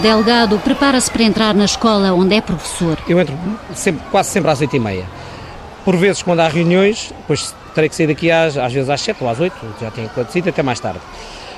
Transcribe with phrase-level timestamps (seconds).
[0.00, 2.96] Delgado prepara-se para entrar na escola onde é professor.
[3.06, 3.36] Eu entro
[3.74, 5.04] sempre, quase sempre às oito e meia.
[5.84, 9.22] Por vezes, quando há reuniões, depois terei que sair daqui às, às vezes às sete
[9.22, 11.00] ou às oito, já tenho acontecido até mais tarde.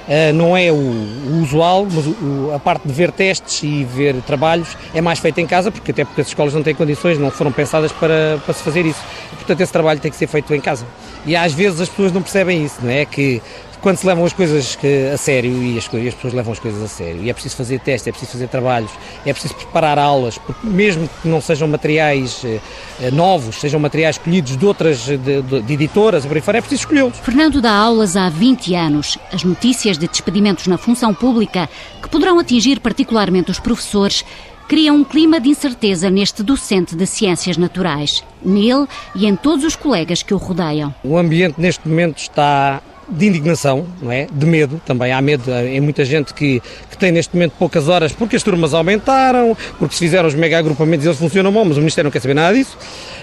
[0.09, 4.16] Uh, não é o, o usual, mas o, a parte de ver testes e ver
[4.23, 7.30] trabalhos é mais feita em casa, porque até porque as escolas não têm condições, não
[7.30, 9.01] foram pensadas para, para se fazer isso.
[9.37, 10.84] Portanto, esse trabalho tem que ser feito em casa.
[11.24, 13.04] E às vezes as pessoas não percebem isso, não é?
[13.04, 13.40] Que
[13.83, 14.79] quando se levam as coisas
[15.13, 17.57] a sério e as, e as, pessoas levam as coisas a sério e é preciso
[17.57, 18.91] fazer testes, é preciso fazer trabalhos,
[19.27, 24.57] é preciso preparar aulas, porque mesmo que não sejam materiais eh, novos, sejam materiais escolhidos
[24.57, 27.19] de outras de, de, de editoras, por aí fora, é preciso escolhê-los.
[27.19, 29.19] Fernando dá aulas há 20 anos.
[29.33, 31.69] As notícias de despedimentos na função pública,
[32.01, 34.24] que poderão atingir particularmente os professores,
[34.69, 39.77] criam um clima de incerteza neste docente de ciências naturais, nele e em todos os
[39.77, 40.95] colegas que o rodeiam.
[41.02, 42.80] O ambiente neste momento está
[43.13, 44.27] de indignação, não é?
[44.32, 45.13] De medo também.
[45.13, 48.74] Há medo em muita gente que, que tem neste momento poucas horas porque as turmas
[48.74, 52.21] aumentaram, porque se fizeram os mega agrupamentos eles funcionam bom, mas o Ministério não quer
[52.21, 52.77] saber nada disso.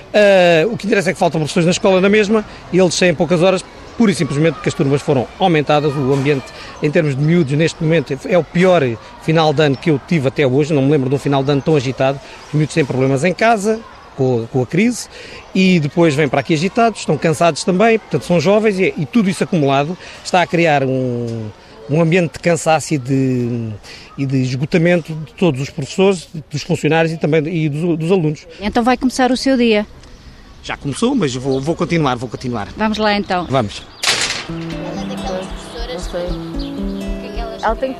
[0.10, 3.14] Uh, o que interessa é que faltam professores na escola na mesma e eles têm
[3.14, 3.64] poucas horas
[4.00, 5.94] pura e simplesmente porque as turmas foram aumentadas.
[5.94, 6.46] O ambiente,
[6.82, 8.82] em termos de miúdos, neste momento é o pior
[9.24, 10.74] final de ano que eu tive até hoje.
[10.74, 12.18] Não me lembro de um final de ano tão agitado.
[12.48, 13.80] Os miúdos têm problemas em casa,
[14.20, 15.08] com a, com a, crise
[15.56, 19.30] e depois vêm para aqui agitados, estão cansados também, portanto são jovens e, e tudo
[19.30, 21.50] isso acumulado está a criar um,
[21.90, 23.70] um ambiente de cansaço e de,
[24.18, 28.46] e de esgotamento de todos os professores, dos funcionários e também e dos, dos alunos.
[28.60, 29.88] Então vai começar o seu dia?
[30.62, 32.68] Já começou, mas vou, vou continuar, vou continuar.
[32.76, 33.48] Vamos lá então.
[33.50, 33.82] Vamos.
[34.50, 37.64] Ela é daquelas professoras que...
[37.64, 37.96] Ela tem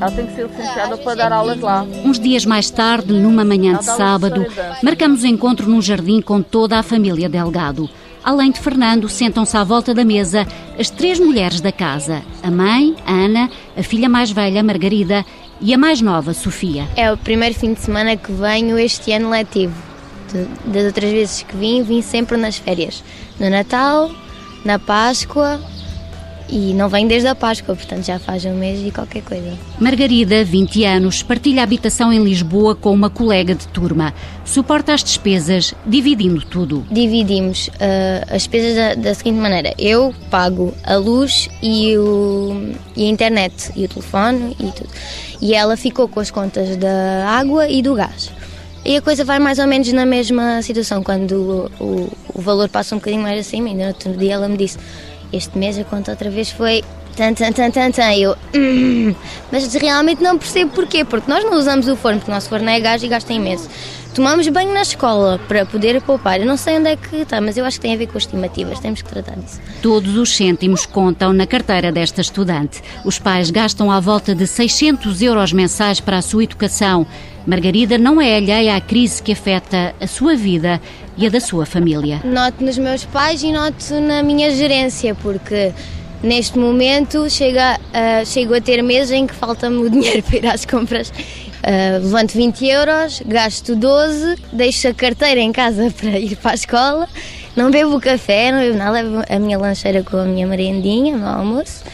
[0.00, 1.84] ela tem que ser licenciada para dar aulas lá.
[2.04, 4.46] Uns dias mais tarde, numa manhã de sábado,
[4.82, 7.88] marcamos o encontro num jardim com toda a família Delgado.
[8.22, 10.46] Além de Fernando, sentam-se à volta da mesa
[10.78, 15.24] as três mulheres da casa: a mãe, a Ana, a filha mais velha, Margarida,
[15.60, 16.86] e a mais nova, Sofia.
[16.96, 19.74] É o primeiro fim de semana que venho este ano letivo.
[20.66, 23.02] Das outras vezes que vim, vim sempre nas férias.
[23.40, 24.10] No Natal,
[24.64, 25.58] na Páscoa
[26.48, 29.52] e não vem desde a Páscoa, portanto já faz um mês e qualquer coisa.
[29.78, 34.14] Margarida, 20 anos, partilha habitação em Lisboa com uma colega de turma.
[34.44, 36.86] Suporta as despesas, dividindo tudo.
[36.90, 43.04] Dividimos uh, as despesas da, da, seguinte maneira: eu pago a luz e, o, e
[43.04, 44.88] a internet, e o telefone e tudo.
[45.40, 48.30] E ela ficou com as contas da água e do gás.
[48.84, 52.68] E a coisa vai mais ou menos na mesma situação, quando o, o, o valor
[52.68, 53.68] passa um bocadinho mais acima.
[53.68, 54.78] Ainda no outro dia ela me disse
[55.32, 56.82] este mês a conta outra vez foi
[57.16, 58.14] tan tan tan tan tan.
[58.14, 59.14] Eu, hum,
[59.50, 62.68] mas realmente não percebo porquê, porque nós não usamos o forno, porque o nosso forno
[62.70, 63.68] é gás e gasta imenso.
[64.14, 66.40] Tomamos banho na escola para poder poupar.
[66.40, 68.18] Eu não sei onde é que está, mas eu acho que tem a ver com
[68.18, 68.80] as estimativas.
[68.80, 69.60] Temos que tratar disso.
[69.80, 72.82] Todos os cêntimos contam na carteira desta estudante.
[73.04, 77.06] Os pais gastam à volta de 600 euros mensais para a sua educação.
[77.46, 80.80] Margarida não é alheia à crise que afeta a sua vida
[81.16, 82.20] e a da sua família.
[82.24, 85.72] Noto nos meus pais e noto na minha gerência, porque
[86.22, 90.46] neste momento chega, uh, chego a ter meses em que falta-me o dinheiro para ir
[90.46, 91.12] às compras.
[91.68, 96.54] Uh, levanto 20 euros, gasto 12, deixo a carteira em casa para ir para a
[96.54, 97.08] escola,
[97.54, 101.18] não bebo café, não bebo nada, levo a minha lancheira com a minha merendinha, o
[101.18, 101.84] meu almoço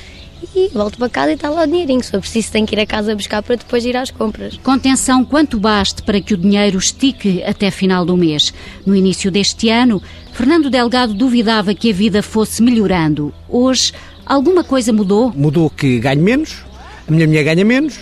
[0.55, 2.03] e volto para casa e está lá o dinheirinho.
[2.03, 4.59] Se for preciso, tenho que ir a casa buscar para depois ir às compras.
[4.63, 8.53] Contenção quanto baste para que o dinheiro estique até final do mês.
[8.85, 10.03] No início deste ano,
[10.33, 13.33] Fernando Delgado duvidava que a vida fosse melhorando.
[13.49, 13.93] Hoje,
[14.27, 15.33] alguma coisa mudou?
[15.35, 16.65] Mudou que ganho menos,
[17.07, 17.99] a minha mulher ganha menos,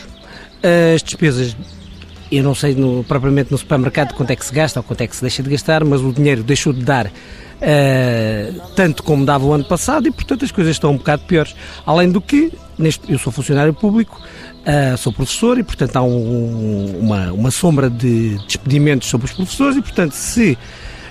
[0.62, 1.56] as despesas
[2.31, 5.06] eu não sei no, propriamente no supermercado quanto é que se gasta ou quanto é
[5.06, 7.06] que se deixa de gastar, mas o dinheiro deixou de dar
[7.62, 11.55] uh, tanto como dava o ano passado e, portanto, as coisas estão um bocado piores.
[11.85, 16.99] Além do que, neste, eu sou funcionário público, uh, sou professor e, portanto, há um,
[17.00, 20.56] uma, uma sombra de despedimentos sobre os professores e, portanto, se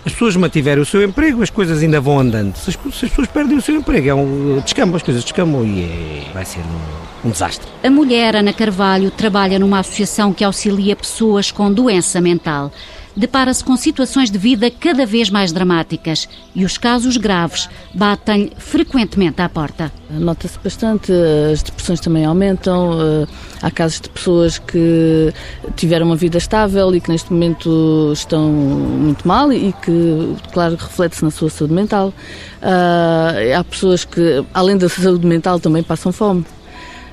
[0.06, 2.56] as pessoas mantiverem o seu emprego, as coisas ainda vão andando.
[2.56, 5.63] Se as, se as pessoas perdem o seu emprego, é um descambo, as coisas descambam
[5.63, 7.68] e é, vai ser um, um, desastre.
[7.83, 12.71] A mulher, Ana Carvalho, trabalha numa associação que auxilia pessoas com doença mental.
[13.16, 19.42] Depara-se com situações de vida cada vez mais dramáticas e os casos graves batem frequentemente
[19.42, 19.92] à porta.
[20.10, 21.12] Nota-se bastante,
[21.52, 23.28] as depressões também aumentam, eh,
[23.62, 25.34] há casos de pessoas que
[25.75, 31.24] tiveram uma vida estável e que neste momento estão muito mal e que, claro, reflete-se
[31.24, 32.13] na sua saúde mental.
[32.62, 36.46] Ah, há pessoas que, além da saúde mental, também passam fome.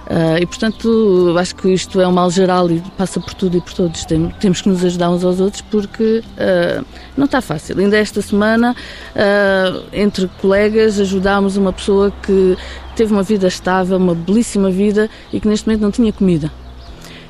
[0.09, 3.61] Uh, e, portanto, acho que isto é um mal geral e passa por tudo e
[3.61, 4.07] por todos.
[4.07, 6.85] Tem, temos que nos ajudar uns aos outros porque uh,
[7.15, 7.79] não está fácil.
[7.79, 8.75] Ainda esta semana,
[9.15, 12.57] uh, entre colegas, ajudámos uma pessoa que
[12.97, 16.51] teve uma vida estável, uma belíssima vida e que neste momento não tinha comida.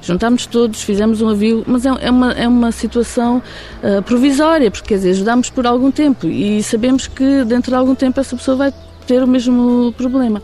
[0.01, 3.43] Juntámos todos, fizemos um avião, mas é, é, uma, é uma situação
[4.07, 8.19] provisória, porque quer dizer, ajudámos por algum tempo e sabemos que dentro de algum tempo
[8.19, 8.73] essa pessoa vai
[9.07, 10.41] ter o mesmo problema.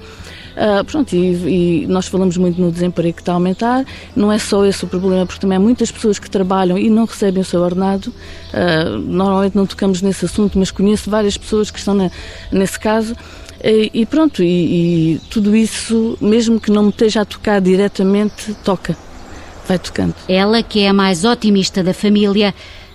[0.55, 3.85] Uh, pronto, e, e, nós falamos muito no desemprego que está a aumentar.
[4.15, 7.05] Não é só esse o problema, porque também há muitas pessoas que trabalham e não
[7.05, 8.13] recebem o seu ordenado.
[8.53, 12.11] Uh, normalmente não tocamos nesse assunto, mas conheço várias pessoas que estão na,
[12.53, 13.17] nesse caso.
[13.63, 18.55] E, e pronto, e, e tudo isso, mesmo que não me esteja a tocar diretamente,
[18.63, 18.97] toca.
[19.67, 20.15] Vai tocando.
[20.29, 22.55] Ela, que é a mais otimista da família,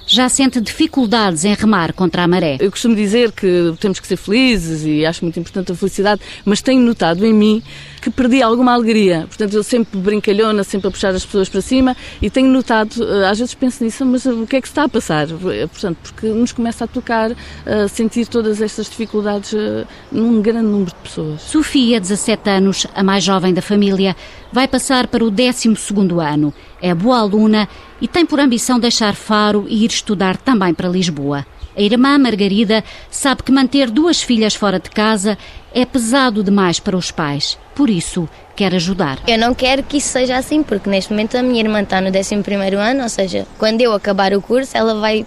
[0.09, 2.57] já sente dificuldades em remar contra a maré.
[2.59, 6.61] Eu costumo dizer que temos que ser felizes e acho muito importante a felicidade, mas
[6.61, 7.61] tenho notado em mim
[7.99, 9.25] que perdi alguma alegria.
[9.27, 13.27] Portanto, eu sempre brincalhona, sempre a puxar as pessoas para cima e tenho notado, eh,
[13.27, 15.27] às vezes penso nisso, mas o que é que está a passar?
[15.29, 17.31] Eh, portanto, porque nos começa a tocar,
[17.65, 21.41] a sentir todas estas dificuldades eh, num grande número de pessoas.
[21.41, 24.15] Sofia, 17 anos, a mais jovem da família,
[24.51, 25.73] vai passar para o 12
[26.21, 26.53] ano.
[26.81, 27.67] É boa aluna
[28.01, 31.45] e tem por ambição deixar Faro e ir estudar também para Lisboa.
[31.79, 35.37] A irmã Margarida sabe que manter duas filhas fora de casa
[35.73, 37.57] é pesado demais para os pais.
[37.73, 39.17] Por isso, quer ajudar.
[39.25, 42.09] Eu não quero que isso seja assim, porque neste momento a minha irmã está no
[42.09, 42.35] 11
[42.75, 45.25] ano, ou seja, quando eu acabar o curso, ela vai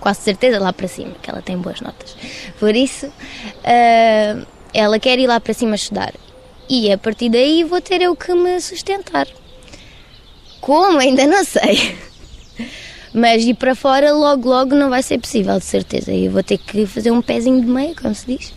[0.00, 2.16] quase certeza lá para cima, que ela tem boas notas.
[2.58, 6.12] Por isso, uh, ela quer ir lá para cima estudar.
[6.68, 9.28] E a partir daí vou ter eu que me sustentar.
[10.60, 10.98] Como?
[10.98, 11.96] Ainda não sei.
[13.14, 16.12] Mas ir para fora logo, logo não vai ser possível, de certeza.
[16.12, 18.52] Eu vou ter que fazer um pezinho de meio, como se diz,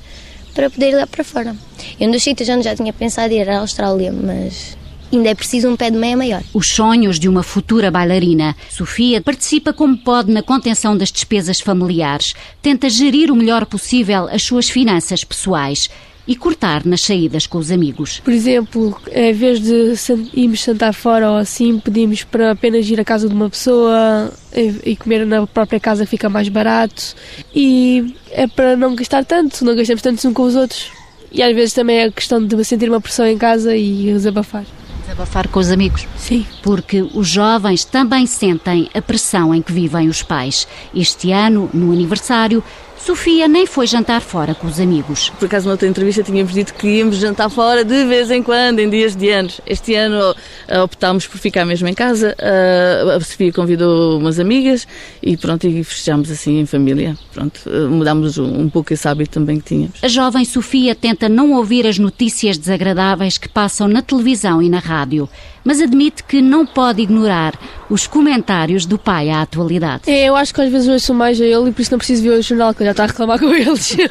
[0.56, 1.56] para poder ir lá para fora.
[2.00, 4.76] Eu dos sítios já tinha pensado ir à Austrália, mas
[5.14, 6.44] ainda é preciso um pé de meia maior.
[6.54, 8.56] Os sonhos de uma futura bailarina.
[8.70, 12.34] Sofia participa como pode na contenção das despesas familiares.
[12.62, 15.90] Tenta gerir o melhor possível as suas finanças pessoais
[16.28, 18.20] e cortar nas saídas com os amigos.
[18.20, 19.94] Por exemplo, em vez de
[20.34, 24.96] irmos sentar fora ou assim, pedimos para apenas ir à casa de uma pessoa e
[24.96, 27.16] comer na própria casa fica mais barato
[27.56, 30.92] e é para não gastar tanto, não gastamos tanto uns com os outros.
[31.32, 34.66] E às vezes também é questão de sentir uma pressão em casa e desabafar.
[35.02, 36.08] Desabafar com os amigos?
[36.18, 36.46] Sim.
[36.62, 40.68] Porque os jovens também sentem a pressão em que vivem os pais.
[40.94, 42.64] Este ano, no aniversário,
[43.08, 45.30] Sofia nem foi jantar fora com os amigos.
[45.40, 48.90] Por acaso, noutra entrevista, tínhamos dito que íamos jantar fora de vez em quando, em
[48.90, 49.62] dias de anos.
[49.66, 52.36] Este ano uh, optámos por ficar mesmo em casa.
[52.38, 54.86] Uh, a Sofia convidou umas amigas
[55.24, 57.18] e pronto, e fechámos assim em família.
[57.34, 60.04] Pronto, uh, mudámos um, pouco esse hábito também que tínhamos.
[60.04, 64.80] A jovem Sofia tenta não ouvir as notícias desagradáveis que passam na televisão e na
[64.80, 65.30] rádio
[65.68, 67.54] mas admite que não pode ignorar
[67.90, 70.04] os comentários do pai à atualidade.
[70.08, 72.24] É, eu acho que às vezes ouço mais a ele e por isso não preciso
[72.24, 73.96] ver o jornal, que já está a reclamar com eles.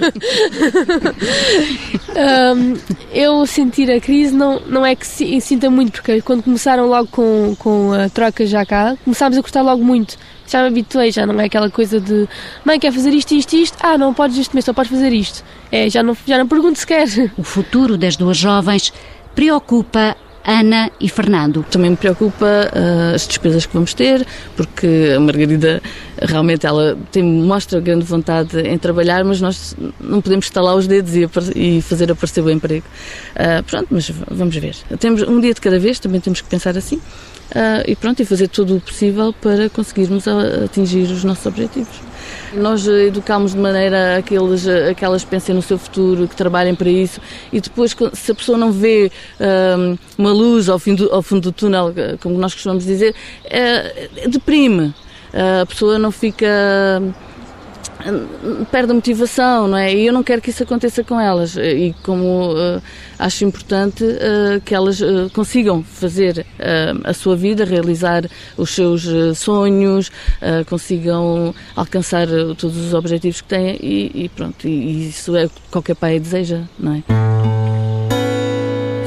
[2.56, 2.74] um,
[3.12, 7.56] eu sentir a crise não, não é que sinta muito, porque quando começaram logo com,
[7.58, 10.16] com a troca já cá, começámos a cortar logo muito
[10.48, 12.28] já me habituei, já não é aquela coisa de
[12.64, 15.44] mãe, quer fazer isto, isto, isto, ah, não podes este mês, só podes fazer isto.
[15.72, 17.08] É, já não, já não pergunto sequer.
[17.36, 18.92] O futuro das duas jovens
[19.34, 21.64] preocupa Ana e Fernando.
[21.68, 24.24] Também me preocupa uh, as despesas que vamos ter,
[24.56, 25.82] porque a Margarida
[26.22, 31.14] realmente ela tem, mostra grande vontade em trabalhar, mas nós não podemos estalar os dedos
[31.16, 32.86] e, e fazer aparecer o emprego.
[33.34, 34.76] Uh, pronto, mas vamos ver.
[35.00, 36.96] Temos um dia de cada vez, também temos que pensar assim.
[36.96, 42.06] Uh, e pronto, e fazer tudo o possível para conseguirmos atingir os nossos objetivos.
[42.54, 44.34] Nós educamos de maneira a que
[44.94, 47.20] que elas pensem no seu futuro, que trabalhem para isso
[47.52, 49.10] e depois, se a pessoa não vê
[49.78, 53.14] um, uma luz ao, do, ao fundo do túnel, como nós costumamos dizer,
[53.44, 54.94] é, deprime.
[55.62, 56.46] A pessoa não fica
[58.70, 59.94] perde a motivação, não é?
[59.94, 61.56] E eu não quero que isso aconteça com elas.
[61.56, 62.82] E como uh,
[63.18, 66.46] acho importante uh, que elas uh, consigam fazer
[67.04, 68.24] a sua vida, realizar
[68.56, 70.10] os seus sonhos,
[70.68, 72.26] consigam alcançar
[72.58, 74.66] todos os objetivos que têm e, e pronto.
[74.66, 77.25] E, e isso é o que qualquer pai deseja, não é?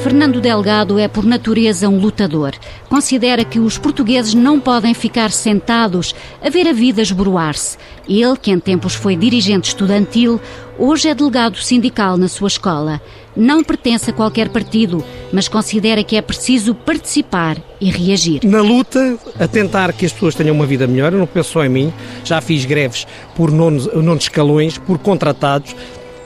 [0.02, 2.54] Fernando Delgado é, por natureza, um lutador.
[2.88, 7.76] Considera que os portugueses não podem ficar sentados a ver a vida esboroar-se.
[8.08, 10.40] Ele, que em tempos foi dirigente estudantil,
[10.78, 13.00] hoje é delegado sindical na sua escola.
[13.36, 18.40] Não pertence a qualquer partido, mas considera que é preciso participar e reagir.
[18.44, 21.64] Na luta, a tentar que as pessoas tenham uma vida melhor, eu não penso só
[21.64, 21.92] em mim,
[22.24, 25.76] já fiz greves por nonos, nonos escalões, por contratados.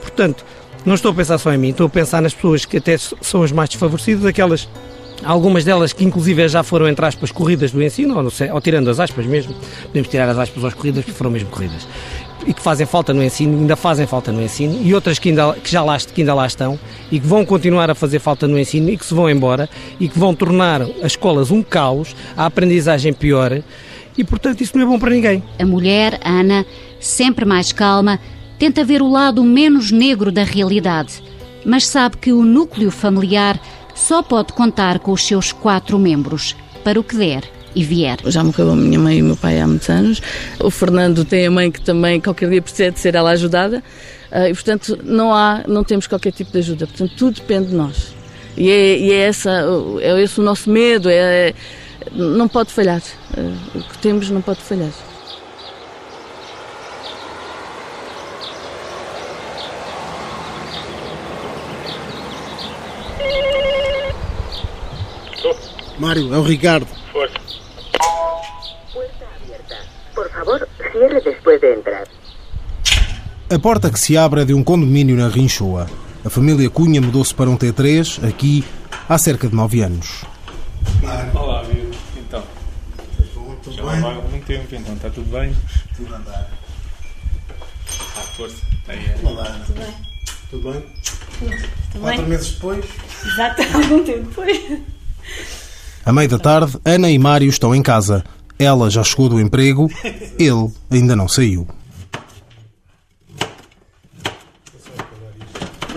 [0.01, 0.45] Portanto,
[0.85, 3.43] não estou a pensar só em mim, estou a pensar nas pessoas que até são
[3.43, 4.69] as mais desfavorecidas, aquelas
[5.23, 8.91] Algumas delas que inclusive já foram, entre aspas, corridas do ensino, ou, sei, ou, tirando
[8.91, 11.87] as aspas mesmo, podemos tirar as aspas às corridas, porque foram mesmo corridas,
[12.47, 15.55] e que fazem falta no ensino, ainda fazem falta no ensino, e outras que ainda,
[15.55, 16.79] que já lá, que ainda lá estão,
[17.11, 20.09] e que vão continuar a fazer falta no ensino, e que se vão embora, e
[20.09, 23.63] que vão tornar as escolas um caos, a aprendizagem pior,
[24.19, 25.43] e portanto isso não é bom para ninguém.
[25.59, 26.67] A mulher, Ana,
[27.01, 28.21] sempre mais calma,
[28.65, 31.23] tenta ver o lado menos negro da realidade,
[31.67, 33.61] mas sabe que o núcleo familiar
[33.95, 37.45] só pode contar com os seus quatro membros, para o que der
[37.75, 38.17] e vier.
[38.25, 40.23] Já morreu a minha mãe e o meu pai há muitos anos.
[40.59, 43.85] O Fernando tem a mãe que também qualquer dia precisa de ser ela ajudada.
[44.33, 46.87] Ah, e, portanto, não há, não temos qualquer tipo de ajuda.
[46.87, 48.15] Portanto, tudo depende de nós.
[48.57, 49.63] E é, e é essa,
[50.01, 51.11] é esse o nosso medo.
[51.11, 51.55] É, é
[52.13, 53.03] não pode falhar.
[53.37, 53.41] Ah,
[53.75, 55.14] o que temos não pode falhar.
[65.99, 66.87] Mário, é o Ricardo.
[67.13, 67.35] Força.
[68.93, 69.77] Puerta aberta.
[70.15, 72.07] Por favor, cierre después de entrar.
[73.51, 75.87] A porta que se abre é de um condomínio na Rinchoa.
[76.25, 78.65] A família Cunha mudou-se para um T3, aqui,
[79.09, 80.25] há cerca de nove anos.
[81.35, 81.91] Olá, amigo.
[82.17, 82.43] Então.
[83.63, 84.01] Tudo Já bem?
[84.01, 85.55] vai algum tempo, então está tudo bem?
[85.97, 86.51] Tudo a andar.
[88.17, 88.57] Ah, força.
[88.89, 89.17] Aí é.
[89.27, 89.95] Olá, tudo bem?
[90.51, 90.83] Tudo bem?
[91.93, 92.29] Tudo Quatro bem?
[92.31, 92.85] meses depois?
[93.25, 94.81] Exato, algum tempo depois.
[96.07, 98.23] À meia da tarde, Ana e Mário estão em casa.
[98.59, 99.91] Ela já chegou do emprego,
[100.39, 101.67] ele ainda não saiu.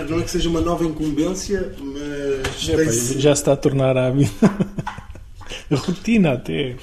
[0.09, 2.61] Não é que seja uma nova incumbência, mas.
[2.61, 4.31] Já, pá, já se está a tornar hábito.
[5.69, 6.77] Rotina até.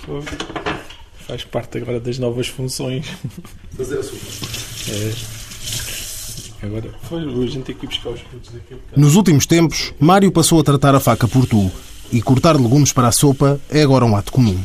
[1.27, 3.07] Faz parte agora das novas funções.
[3.75, 4.19] Fazer a sua.
[4.93, 6.67] É.
[6.67, 9.01] Agora, foi, a gente tem que ir buscar os produtos daqui a bocado.
[9.01, 11.73] Nos últimos tempos, Mário passou a tratar a faca por tu
[12.13, 14.59] e cortar legumes para a sopa é agora um ato comum.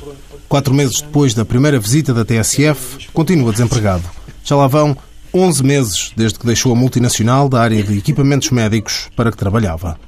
[0.47, 4.03] Quatro meses depois da primeira visita da TSF, continua desempregado.
[4.43, 4.97] Já lá vão
[5.33, 9.99] 11 meses desde que deixou a multinacional da área de equipamentos médicos para que trabalhava.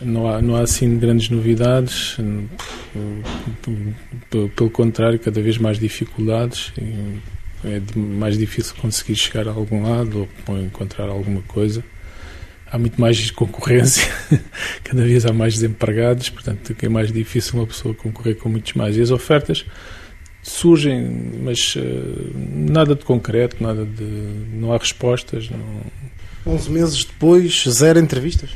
[0.00, 2.16] Não há, não há assim grandes novidades,
[4.54, 6.72] pelo contrário, cada vez mais dificuldades.
[7.64, 11.82] É mais difícil conseguir chegar a algum lado ou encontrar alguma coisa
[12.70, 14.10] há muito mais concorrência,
[14.82, 18.96] cada vez há mais desempregados, portanto é mais difícil uma pessoa concorrer com muitos mais.
[18.96, 19.64] E as ofertas
[20.42, 21.82] surgem, mas uh,
[22.34, 24.04] nada de concreto, nada de.
[24.52, 25.50] não há respostas.
[25.50, 25.82] Não...
[26.46, 28.50] 11 meses depois, zero entrevistas?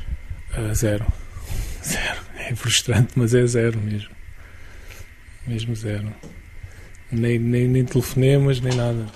[0.56, 1.06] Uh, zero.
[1.84, 2.20] Zero.
[2.36, 4.10] É frustrante, mas é zero mesmo.
[5.46, 6.12] Mesmo zero.
[7.10, 9.06] Nem, nem, nem telefonemas, nem nada.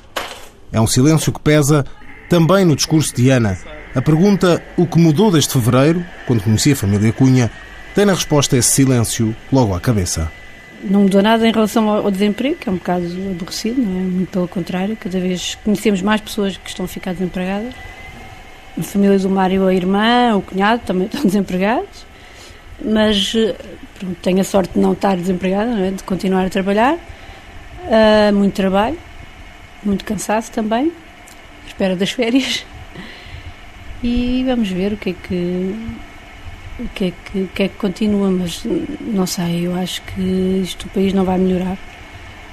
[0.72, 1.84] É um silêncio que pesa
[2.28, 3.56] também no discurso de Ana.
[3.94, 7.48] A pergunta o que mudou desde fevereiro, quando conheci a família Cunha,
[7.94, 10.32] tem na resposta esse silêncio logo à cabeça.
[10.82, 14.02] Não mudou nada em relação ao desemprego, que é um bocado aborrecido, não é?
[14.02, 17.72] Muito pelo contrário, cada vez conhecemos mais pessoas que estão a ficar desempregadas.
[18.76, 22.04] A família do Mário, a irmã, o cunhado também estão desempregados,
[22.84, 23.32] mas
[23.96, 25.92] pronto, tenho a sorte de não estar desempregada, não é?
[25.92, 26.94] de continuar a trabalhar.
[26.94, 28.98] Uh, muito trabalho,
[29.84, 30.90] muito cansaço também,
[31.68, 32.64] espera das férias
[34.04, 35.75] e vamos ver o que é que
[36.78, 38.62] o que é que, o que, é que continua, mas
[39.00, 40.20] não sei, eu acho que
[40.62, 41.78] isto o país não vai melhorar.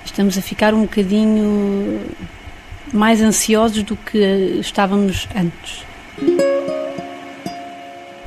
[0.05, 1.99] Estamos a ficar um bocadinho
[2.93, 4.17] mais ansiosos do que
[4.61, 5.83] estávamos antes.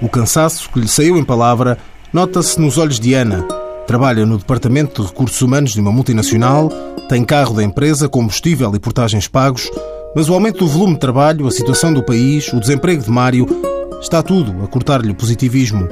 [0.02, 1.78] O cansaço que lhe saiu em palavra
[2.12, 3.42] nota-se nos olhos de Ana.
[3.86, 6.68] Trabalha no Departamento de Recursos Humanos de uma multinacional,
[7.08, 9.70] tem carro da empresa, combustível e portagens pagos
[10.14, 13.46] mas o aumento do volume de trabalho, a situação do país, o desemprego de Mário,
[14.00, 15.88] está tudo a cortar-lhe o positivismo.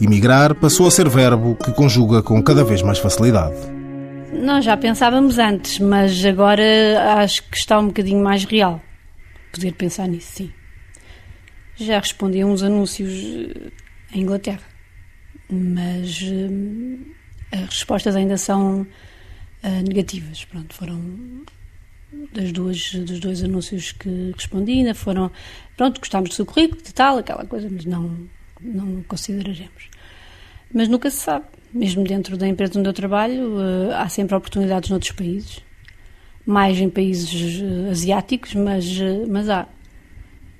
[0.00, 3.56] Emigrar passou a ser verbo que conjuga com cada vez mais facilidade.
[4.32, 6.62] Nós já pensávamos antes, mas agora
[7.18, 8.80] acho que está um bocadinho mais real.
[9.52, 10.52] Poder pensar nisso, sim.
[11.76, 13.70] Já respondi a uns anúncios eh,
[14.14, 14.62] em Inglaterra,
[15.50, 17.06] mas uh,
[17.52, 20.44] as respostas ainda são uh, negativas.
[20.46, 21.00] Pronto, foram
[22.32, 25.30] das duas, dos dois anúncios que respondi, ainda foram,
[25.76, 28.28] pronto, gostámos do seu currículo, de tal, aquela coisa, mas não,
[28.60, 29.88] não consideraremos.
[30.72, 31.46] mas nunca se sabe.
[31.72, 35.60] Mesmo dentro da empresa onde eu trabalho, uh, há sempre oportunidades noutros países.
[36.46, 39.66] Mais em países uh, asiáticos, mas, uh, mas há.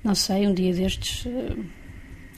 [0.03, 1.25] Não sei, um dia destes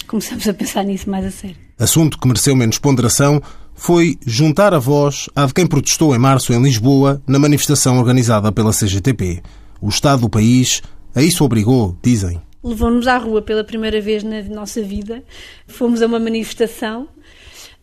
[0.07, 1.57] começamos a pensar nisso mais a sério.
[1.77, 3.41] Assunto que mereceu menos ponderação
[3.79, 8.51] foi juntar a voz à de quem protestou em março em Lisboa na manifestação organizada
[8.51, 9.41] pela CGTP.
[9.81, 10.81] O Estado do país
[11.15, 12.41] a isso obrigou, dizem.
[12.61, 15.23] Levou-nos à rua pela primeira vez na nossa vida,
[15.65, 17.07] fomos a uma manifestação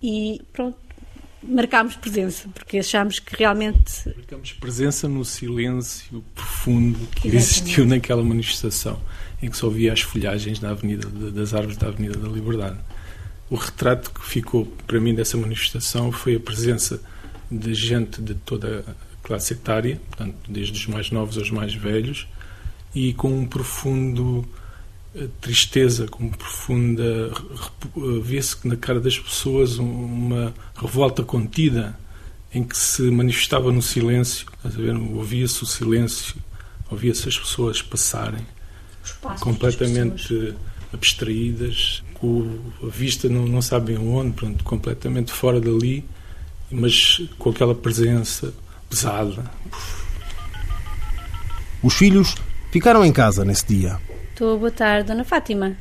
[0.03, 0.77] e pronto,
[1.43, 4.07] marcámos presença, porque achámos que realmente.
[4.17, 7.37] Marcámos presença no silêncio profundo que Exatamente.
[7.37, 9.01] existiu naquela manifestação,
[9.43, 12.77] em que se ouvia as folhagens da avenida, das árvores da Avenida da Liberdade.
[13.49, 17.01] O retrato que ficou para mim dessa manifestação foi a presença
[17.51, 22.27] de gente de toda a classe etária, portanto, desde os mais novos aos mais velhos,
[22.95, 24.45] e com um profundo
[25.15, 27.31] eh, tristeza, com profunda.
[28.23, 31.97] via-se na cara das pessoas uma revolta contida
[32.53, 34.47] em que se manifestava no silêncio,
[35.15, 36.37] ouvia-se o silêncio,
[36.91, 38.47] ouvia-se as pessoas passarem
[39.41, 40.55] completamente.
[40.97, 46.05] Abstraídas, com a vista não, não sabem onde, pronto, completamente fora dali,
[46.71, 48.53] mas com aquela presença
[48.89, 49.51] pesada.
[51.83, 52.35] Os filhos
[52.73, 54.01] ficaram em casa nesse dia.
[54.31, 55.77] Estou, boa tarde, Dona Fátima.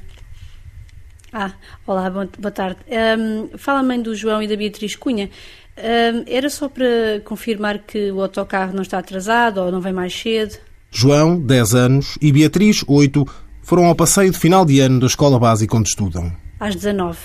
[1.34, 1.52] Ah,
[1.86, 2.78] olá, boa tarde.
[2.88, 5.30] Um, fala a mãe do João e da Beatriz Cunha.
[5.78, 10.14] Um, era só para confirmar que o autocarro não está atrasado ou não vem mais
[10.14, 10.58] cedo.
[10.90, 13.26] João, 10 anos, e Beatriz, 8,
[13.66, 16.32] foram ao passeio de final de ano da escola básica onde estudam.
[16.60, 17.18] Às 19.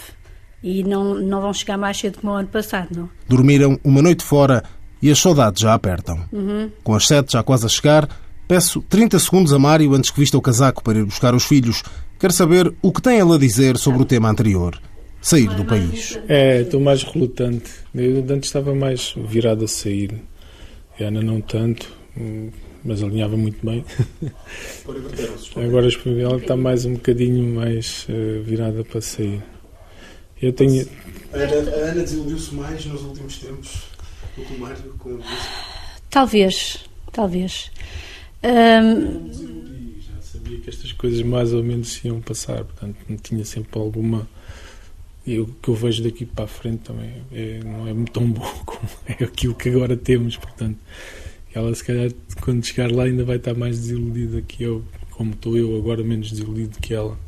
[0.63, 3.09] E não, não vão chegar mais cedo como o ano passado, não?
[3.29, 4.65] Dormiram uma noite fora
[5.01, 6.19] e as saudades já apertam.
[6.33, 6.71] Uhum.
[6.83, 8.09] Com as 7 já quase a chegar,
[8.51, 11.85] Peço 30 segundos a Mário antes que vista o casaco para ir buscar os filhos.
[12.19, 14.77] Quero saber o que tem ele a dizer sobre o tema anterior.
[15.23, 16.19] Sair do país.
[16.29, 17.71] É, estou mais relutante.
[17.95, 20.21] Eu antes estava mais virado a sair.
[20.99, 21.93] Ana não tanto,
[22.85, 23.85] mas alinhava muito bem.
[25.57, 25.89] Agora
[26.21, 29.43] ela está mais um bocadinho mais uh, virada para sair.
[30.41, 30.89] Eu tenho.
[31.33, 33.83] A Ana, a Ana desiludiu-se mais nos últimos tempos
[34.37, 35.49] do que o Mário com isso?
[36.09, 37.71] Talvez, talvez.
[38.43, 39.31] Um...
[40.01, 43.79] Já sabia que estas coisas mais ou menos se iam passar, portanto, não tinha sempre
[43.79, 44.27] alguma.
[45.27, 48.51] E o que eu vejo daqui para a frente também é, não é tão bom
[48.65, 50.79] como é aquilo que agora temos, portanto,
[51.55, 52.11] ela se calhar
[52.41, 56.31] quando chegar lá ainda vai estar mais desiludida que eu, como estou eu agora menos
[56.31, 57.19] desiludido que ela.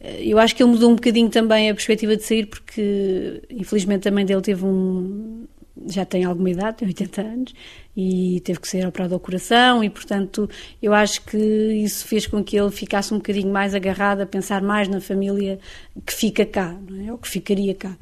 [0.00, 4.12] Eu acho que ele mudou um bocadinho também a perspectiva de sair, porque infelizmente a
[4.12, 5.46] mãe dele teve um,
[5.86, 7.54] já tem alguma idade, tem 80 anos,
[7.96, 10.48] e teve que ser operado ao coração, e portanto
[10.82, 14.60] eu acho que isso fez com que ele ficasse um bocadinho mais agarrado a pensar
[14.62, 15.58] mais na família
[16.04, 17.12] que fica cá, não é?
[17.12, 17.96] ou que ficaria cá.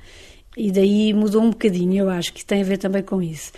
[0.56, 3.52] E daí mudou um bocadinho, eu acho que tem a ver também com isso.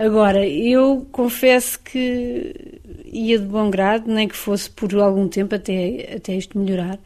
[0.00, 6.14] Agora, eu confesso que ia de bom grado, nem que fosse por algum tempo até,
[6.16, 6.98] até isto melhorar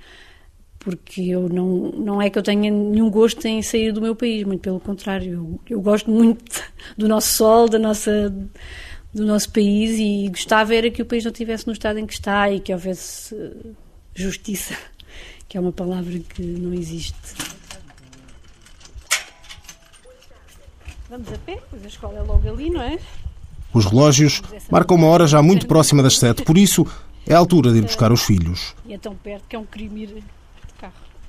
[0.84, 4.44] porque eu não, não é que eu tenha nenhum gosto em sair do meu país,
[4.44, 6.62] muito pelo contrário, eu, eu gosto muito
[6.96, 8.28] do nosso sol, da nossa,
[9.12, 12.12] do nosso país e gostava era que o país não estivesse no estado em que
[12.12, 13.70] está e que houvesse eh,
[14.14, 14.76] justiça,
[15.48, 17.53] que é uma palavra que não existe.
[21.14, 22.98] Vamos a pé, pois a escola é logo ali, não é?
[23.72, 26.84] Os relógios marcam uma hora já muito próxima das sete, por isso
[27.24, 28.74] é a altura de ir buscar os filhos.
[28.84, 30.24] E é tão perto que é um crime ir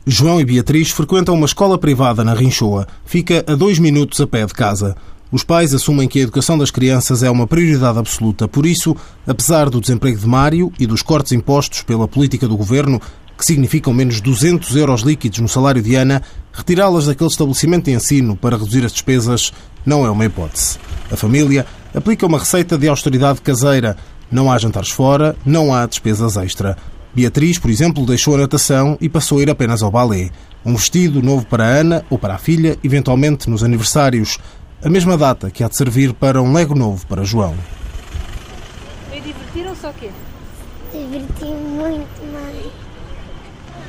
[0.08, 2.88] João e Beatriz frequentam uma escola privada na Rinchoa.
[3.06, 4.98] Fica a dois minutos a pé de casa.
[5.32, 8.48] Os pais assumem que a educação das crianças é uma prioridade absoluta.
[8.48, 13.00] Por isso, apesar do desemprego de Mário e dos cortes impostos pela política do governo,
[13.38, 16.22] que significam menos 200 euros líquidos no salário de Ana,
[16.54, 19.52] retirá-las daquele estabelecimento de ensino para reduzir as despesas
[19.86, 20.80] não é uma hipótese.
[21.12, 23.96] A família aplica uma receita de austeridade caseira.
[24.32, 26.78] Não há jantares fora, não há despesas extra.
[27.14, 30.30] Beatriz, por exemplo, deixou a natação e passou a ir apenas ao balé.
[30.66, 34.38] Um vestido novo para a Ana ou para a filha, eventualmente nos aniversários.
[34.84, 37.56] A mesma data que há de servir para um Lego novo para João.
[39.14, 40.10] E divertiram-se ou quê?
[40.92, 42.72] Diverti muito, mãe.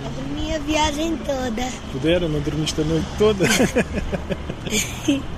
[0.04, 1.68] Eu dormi a viagem toda.
[1.92, 3.46] Puderam, não dormiste a noite toda?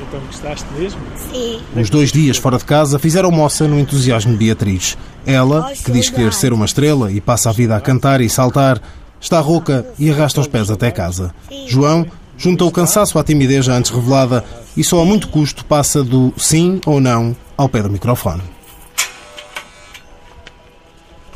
[0.00, 1.00] Então gostaste mesmo?
[1.30, 1.60] Sim.
[1.74, 4.96] Os dois dias fora de casa fizeram moça no entusiasmo de Beatriz.
[5.24, 8.80] Ela, que diz querer ser uma estrela e passa a vida a cantar e saltar,
[9.20, 11.34] está rouca e arrasta os pés até casa.
[11.66, 12.06] João
[12.36, 14.44] junta o cansaço à timidez antes revelada
[14.76, 18.42] e só a muito custo passa do sim ou não ao pé do microfone.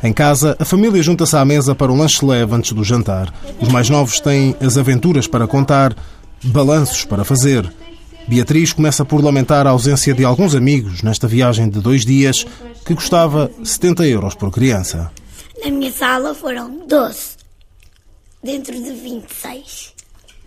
[0.03, 3.31] Em casa, a família junta-se à mesa para um lanche leve antes do jantar.
[3.59, 5.95] Os mais novos têm as aventuras para contar
[6.43, 7.71] balanços para fazer.
[8.27, 12.45] Beatriz começa por lamentar a ausência de alguns amigos nesta viagem de dois dias
[12.85, 15.11] que custava 70 euros por criança.
[15.63, 17.37] Na minha sala foram 12,
[18.43, 19.93] dentro de 26.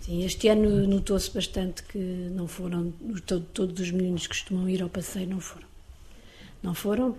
[0.01, 2.93] Sim, este ano notou-se bastante que não foram,
[3.53, 5.67] todos os meninos que costumam ir ao passeio não foram.
[6.61, 7.15] Não foram.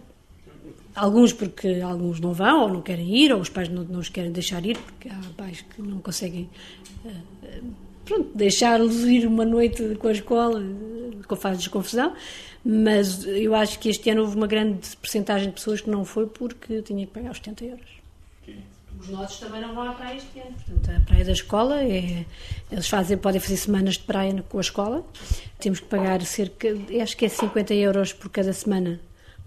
[0.94, 4.08] Alguns porque alguns não vão ou não querem ir, ou os pais não, não os
[4.08, 6.48] querem deixar ir, porque há pais que não conseguem
[7.04, 7.08] uh,
[8.06, 10.62] pronto, deixá-los ir uma noite com a escola,
[11.36, 12.14] faz-lhes confusão.
[12.64, 16.26] Mas eu acho que este ano houve uma grande porcentagem de pessoas que não foi
[16.26, 17.96] porque tinha que pagar os 70 euros.
[18.98, 20.54] Os nossos também não vão à praia este ano.
[20.66, 22.24] Portanto, a praia da escola é.
[22.72, 25.04] Eles fazem, podem fazer semanas de praia com a escola.
[25.60, 26.68] Temos que pagar cerca.
[27.00, 28.98] Acho que é 50 euros por cada semana,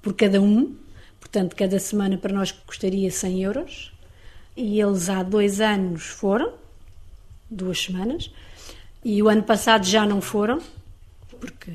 [0.02, 0.76] por cada um.
[1.20, 3.92] Portanto, cada semana para nós custaria 100 euros.
[4.56, 6.54] E eles há dois anos foram,
[7.50, 8.32] duas semanas.
[9.04, 10.60] E o ano passado já não foram,
[11.40, 11.74] porque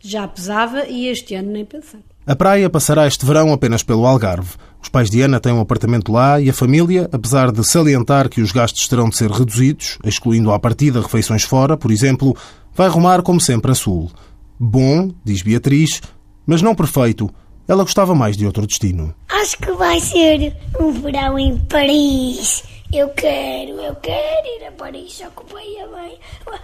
[0.00, 2.00] já pesava e este ano nem pensar.
[2.26, 4.54] A praia passará este verão apenas pelo Algarve.
[4.82, 8.40] Os pais de Ana têm um apartamento lá e a família, apesar de salientar que
[8.40, 12.36] os gastos terão de ser reduzidos, excluindo à partida refeições fora, por exemplo,
[12.74, 14.10] vai rumar como sempre a sul.
[14.58, 16.00] Bom, diz Beatriz,
[16.46, 17.30] mas não perfeito.
[17.66, 19.14] Ela gostava mais de outro destino.
[19.44, 22.64] Acho que vai ser um verão em Paris.
[22.90, 26.18] Eu quero, eu quero ir a Paris, só que o pai e a mãe,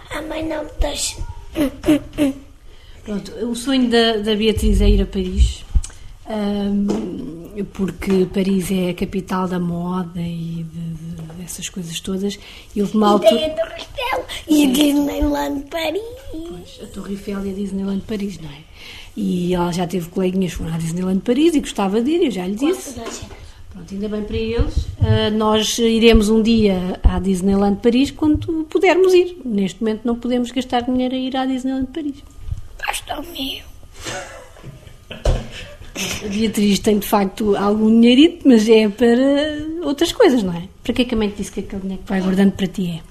[0.09, 1.17] a mãe não me deixa.
[3.05, 5.63] Pronto, o sonho da, da Beatriz é ir a Paris,
[6.27, 12.39] um, porque Paris é a capital da moda e de, de, dessas coisas todas.
[12.75, 13.41] E houve uma altura...
[13.41, 16.01] E a Torre Eiffel e a Disneyland Paris.
[16.31, 18.71] Pois, a Torre Eiffel e a Disneyland Paris, não é?
[19.15, 22.31] E ela já teve coleguinhas que foram à Disneyland Paris e gostava de ir, eu
[22.31, 22.99] já lhe disse.
[23.71, 24.77] Pronto, ainda bem para eles.
[24.77, 29.37] Uh, nós iremos um dia à Disneyland Paris quando pudermos ir.
[29.45, 32.23] Neste momento não podemos gastar dinheiro a ir à Disneyland Paris.
[32.85, 33.63] Basta o meu.
[36.23, 40.63] A Beatriz tem de facto algum dinheirito, mas é para outras coisas, não é?
[40.83, 42.67] Para que é que a mãe te disse que aquele dinheiro que vai guardando para
[42.67, 43.01] ti é?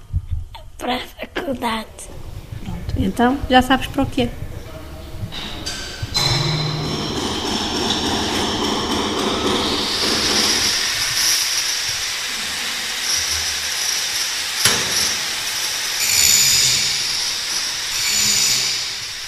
[0.77, 1.87] Para a faculdade.
[2.63, 4.29] Pronto, então já sabes para o que é.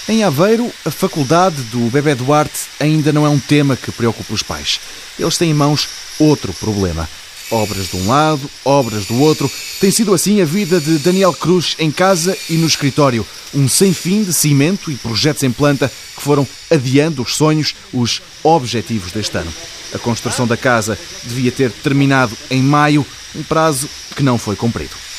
[0.07, 4.43] Em Aveiro, a faculdade do Bebé Duarte ainda não é um tema que preocupa os
[4.43, 4.77] pais.
[5.17, 5.87] Eles têm em mãos
[6.19, 7.07] outro problema.
[7.49, 9.49] Obras de um lado, obras do outro.
[9.79, 13.25] Tem sido assim a vida de Daniel Cruz em casa e no escritório.
[13.53, 18.21] Um sem fim de cimento e projetos em planta que foram adiando os sonhos, os
[18.43, 19.53] objetivos deste ano.
[19.93, 25.12] A construção da casa devia ter terminado em maio, um prazo que não foi cumprido.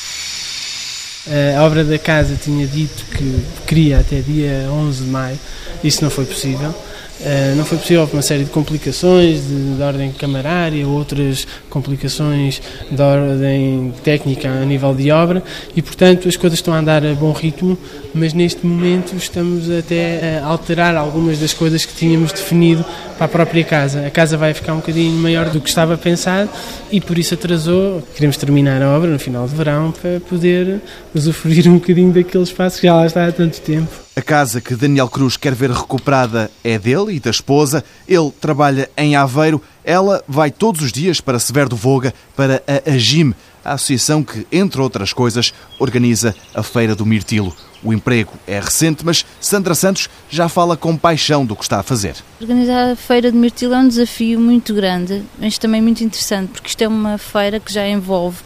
[1.27, 5.39] A obra da casa tinha dito que queria até dia 11 de maio,
[5.83, 6.73] isso não foi possível.
[7.17, 12.61] Uh, não foi possível por uma série de complicações de, de, ordem camarária, outras complicações
[12.91, 15.41] de ordem técnica a nível de obra
[15.73, 17.77] e, portanto, as coisas estão a andar a bom ritmo,
[18.13, 22.83] mas neste momento estamos até a alterar algumas das coisas que tínhamos definido
[23.17, 24.05] para a própria casa.
[24.05, 26.49] A casa vai ficar um bocadinho maior do que estava pensado
[26.91, 28.03] e por isso atrasou.
[28.13, 30.81] Queremos terminar a obra no final de verão para poder
[31.13, 34.04] usufruir um bocadinho daquele espaço que já lá está há tanto tempo.
[34.17, 37.83] A casa que Daniel Cruz quer ver recuperada é dele e da esposa.
[38.07, 39.61] Ele trabalha em Aveiro.
[39.83, 44.47] Ela vai todos os dias para Severo do Voga, para a AGIM, a associação que,
[44.49, 47.53] entre outras coisas, organiza a Feira do Mirtilo.
[47.83, 51.83] O emprego é recente, mas Sandra Santos já fala com paixão do que está a
[51.83, 52.15] fazer.
[52.39, 56.69] Organizar a Feira do Mirtilo é um desafio muito grande, mas também muito interessante, porque
[56.69, 58.37] isto é uma feira que já envolve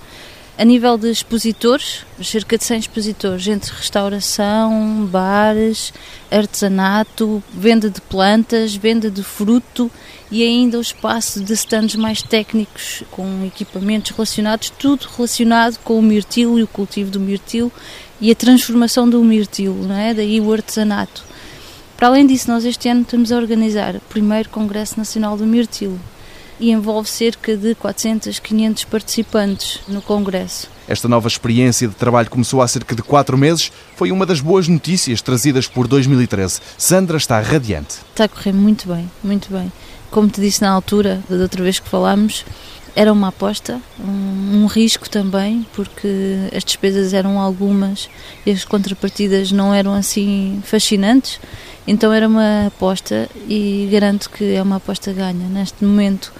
[0.59, 5.93] a nível de expositores, cerca de 100 expositores, entre restauração, bares,
[6.29, 9.89] artesanato, venda de plantas, venda de fruto
[10.29, 16.01] e ainda o espaço de stands mais técnicos, com equipamentos relacionados, tudo relacionado com o
[16.01, 17.71] mirtilo e o cultivo do mirtilo
[18.19, 20.13] e a transformação do mirtilo, não é?
[20.13, 21.23] daí o artesanato.
[21.95, 25.97] Para além disso, nós este ano estamos a organizar o primeiro Congresso Nacional do Mirtilo,
[26.59, 30.69] e envolve cerca de 400, 500 participantes no Congresso.
[30.87, 33.71] Esta nova experiência de trabalho começou há cerca de quatro meses.
[33.95, 36.59] Foi uma das boas notícias trazidas por 2013.
[36.77, 37.97] Sandra está radiante.
[38.09, 39.71] Está a correr muito bem, muito bem.
[40.09, 42.43] Como te disse na altura, da outra vez que falámos,
[42.95, 46.07] era uma aposta, um, um, risco também, porque
[46.55, 48.09] as despesas eram algumas
[48.45, 51.39] e as contrapartidas não eram assim fascinantes.
[51.87, 55.47] Então era uma aposta e garanto que é uma aposta ganha.
[55.47, 56.33] Neste momento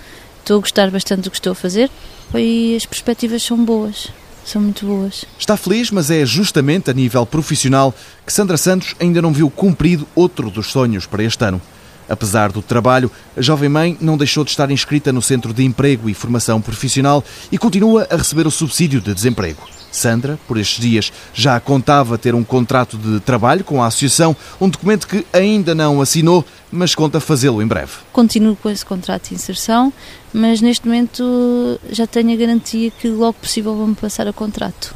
[0.50, 1.92] estou a gostar bastante do que estou a fazer
[2.34, 4.10] e as perspectivas são boas.
[4.44, 5.24] são muito boas.
[5.38, 7.94] Está feliz, mas é justamente a nível profissional
[8.26, 11.62] que Sandra Santos ainda não viu cumprido outro dos sonhos para este ano.
[12.08, 16.10] Apesar do trabalho, a jovem mãe não deixou de estar inscrita no Centro de Emprego
[16.10, 19.62] e Formação Profissional e continua a receber o subsídio de desemprego.
[19.92, 24.70] Sandra, por estes dias, já contava ter um contrato de trabalho com a associação, um
[24.70, 27.94] documento que ainda não assinou, mas conta fazê-lo em breve.
[28.12, 29.92] Continuo com esse contrato de inserção,
[30.34, 34.94] mas neste momento já tenho a garantia que logo possível vou-me passar a contrato.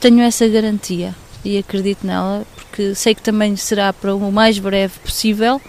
[0.00, 4.98] Tenho essa garantia e acredito nela, porque sei que também será para o mais breve
[5.00, 5.60] possível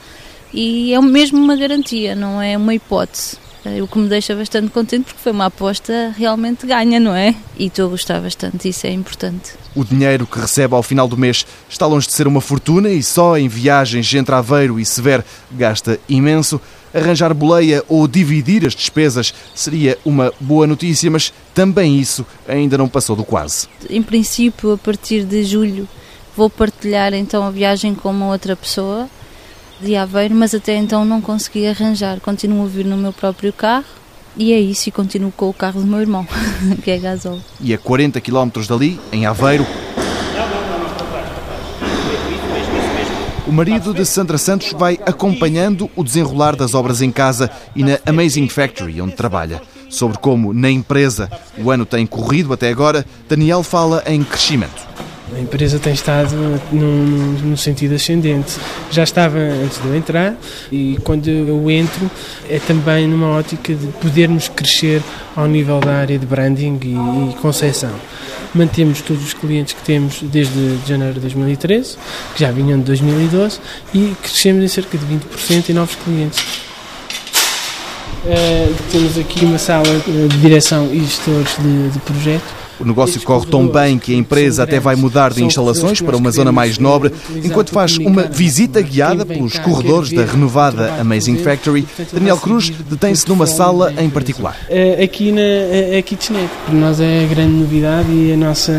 [0.53, 3.42] e é mesmo uma garantia, não é uma hipótese.
[3.65, 7.33] É o que me deixa bastante contente porque foi uma aposta realmente ganha, não é?
[7.57, 9.53] E estou a gostar bastante, isso é importante.
[9.73, 13.01] O dinheiro que recebe ao final do mês está longe de ser uma fortuna e
[13.01, 16.59] só em viagens entre Aveiro e Severo gasta imenso.
[16.93, 22.87] Arranjar boleia ou dividir as despesas seria uma boa notícia, mas também isso ainda não
[22.87, 23.67] passou do quase.
[23.89, 25.87] Em princípio, a partir de julho,
[26.35, 29.09] vou partilhar então a viagem com uma outra pessoa
[29.83, 32.19] de Aveiro, mas até então não consegui arranjar.
[32.19, 33.85] Continuo a vir no meu próprio carro
[34.35, 36.25] e é isso, e continuo com o carro do meu irmão,
[36.83, 37.43] que é gasóleo.
[37.59, 39.65] E a 40 km dali, em Aveiro,
[43.45, 47.99] o marido de Sandra Santos vai acompanhando o desenrolar das obras em casa e na
[48.05, 49.61] Amazing Factory, onde trabalha.
[49.89, 54.87] Sobre como, na empresa, o ano tem corrido até agora, Daniel fala em crescimento.
[55.35, 56.35] A empresa tem estado
[56.71, 58.53] num, num, sentido ascendente.
[58.91, 60.35] Já estava antes de eu entrar
[60.71, 62.09] e quando eu entro
[62.49, 65.01] é também numa ótica de podermos crescer
[65.35, 68.53] ao nível da área de branding e, e.
[68.53, 71.97] Mantemos todos os clientes que temos desde janeiro de 2013,
[72.35, 73.59] que já vinham de 2012,
[73.95, 76.39] e crescemos em cerca de 20% em novos clientes.
[78.23, 83.45] Uh, temos aqui uma sala de direção e gestores de, de projeto o negócio corre
[83.47, 87.11] tão bem que a empresa até vai mudar de instalações para uma zona mais nobre,
[87.43, 91.87] enquanto faz uma visita guiada pelos corredores da renovada Amazing Factory.
[92.11, 94.57] Daniel Cruz detém-se numa sala em particular.
[95.03, 95.41] Aqui na
[95.97, 98.73] a kitchenette, para nós é a grande novidade e a nossa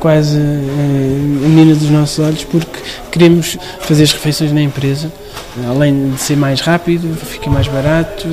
[0.00, 5.12] quase a menina dos nossos olhos, porque queremos fazer as refeições na empresa,
[5.68, 8.26] além de ser mais rápido, fica mais barato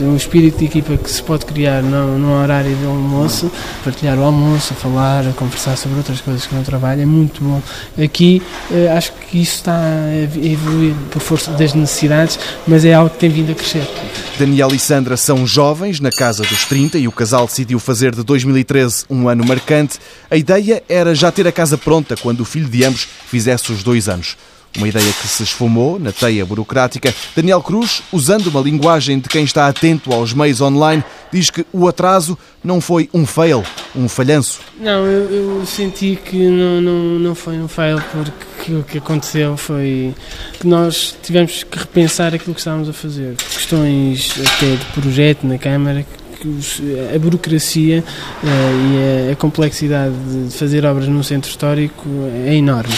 [0.00, 3.50] um espírito de equipa que se pode criar no, no horário do almoço,
[3.84, 7.62] partilhar o almoço, falar, conversar sobre outras coisas que no trabalho, é muito bom.
[8.02, 13.10] Aqui eh, acho que isso está a evoluir por força das necessidades, mas é algo
[13.10, 13.86] que tem vindo a crescer.
[14.38, 18.24] Daniel e Sandra são jovens, na casa dos 30, e o casal decidiu fazer de
[18.24, 19.98] 2013 um ano marcante.
[20.30, 23.82] A ideia era já ter a casa pronta quando o filho de ambos fizesse os
[23.82, 24.36] dois anos.
[24.76, 27.14] Uma ideia que se esfumou na teia burocrática.
[27.34, 31.86] Daniel Cruz, usando uma linguagem de quem está atento aos meios online, diz que o
[31.86, 33.62] atraso não foi um fail,
[33.94, 34.60] um falhanço.
[34.80, 39.56] Não, eu, eu senti que não, não, não foi um fail porque o que aconteceu
[39.56, 40.14] foi
[40.58, 43.36] que nós tivemos que repensar aquilo que estávamos a fazer.
[43.36, 46.04] Questões até de projeto na Câmara
[47.14, 48.04] a burocracia
[48.42, 52.06] uh, e a, a, complexidade de fazer obras num centro histórico
[52.46, 52.94] é enorme.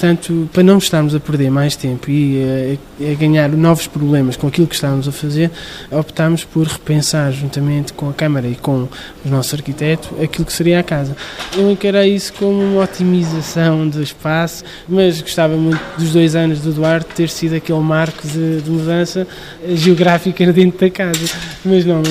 [0.00, 4.46] Portanto, para não estarmos a perder mais tempo e a, a, ganhar novos problemas com
[4.46, 5.50] aquilo que estávamos a fazer,
[5.90, 8.88] optámos por repensar, juntamente com a Câmara e com
[9.22, 11.14] o nosso arquiteto, aquilo que seria a casa.
[11.54, 16.72] Eu encarei isso como uma otimização do espaço, mas gostava muito dos dois anos do
[16.72, 19.28] Duarte ter sido aquele marco de, de mudança
[19.68, 21.28] geográfica dentro da casa.
[21.62, 22.02] Mas não,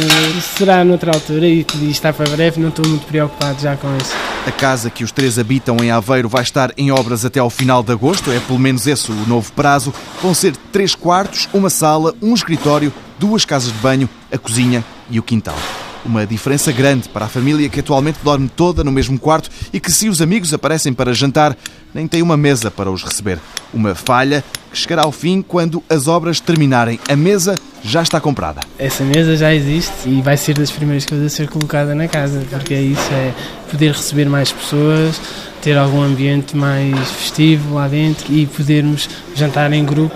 [0.56, 4.13] será noutra altura e, e está para breve, não estou muito preocupado já com isso.
[4.45, 7.78] A casa que os três habitam em Aveiro vai estar em obras até ao final
[7.83, 9.93] de agosto, é pelo menos esse o novo prazo.
[10.21, 15.19] Vão ser três quartos, uma sala, um escritório, duas casas de banho, a cozinha e
[15.19, 15.57] o quintal.
[16.05, 19.91] Uma diferença grande para a família que atualmente dorme toda no mesmo quarto e que,
[19.91, 21.57] se os amigos aparecem para jantar,
[21.93, 23.39] nem tem uma mesa para os receber.
[23.73, 26.99] Uma falha que chegará ao fim quando as obras terminarem.
[27.10, 28.62] A mesa já está comprada.
[28.77, 32.43] Essa mesa já existe e vai ser das primeiras coisas a ser colocada na casa,
[32.49, 33.34] porque é isso, é
[33.71, 35.19] poder receber mais pessoas,
[35.62, 40.15] ter algum ambiente mais festivo lá dentro e podermos jantar em grupo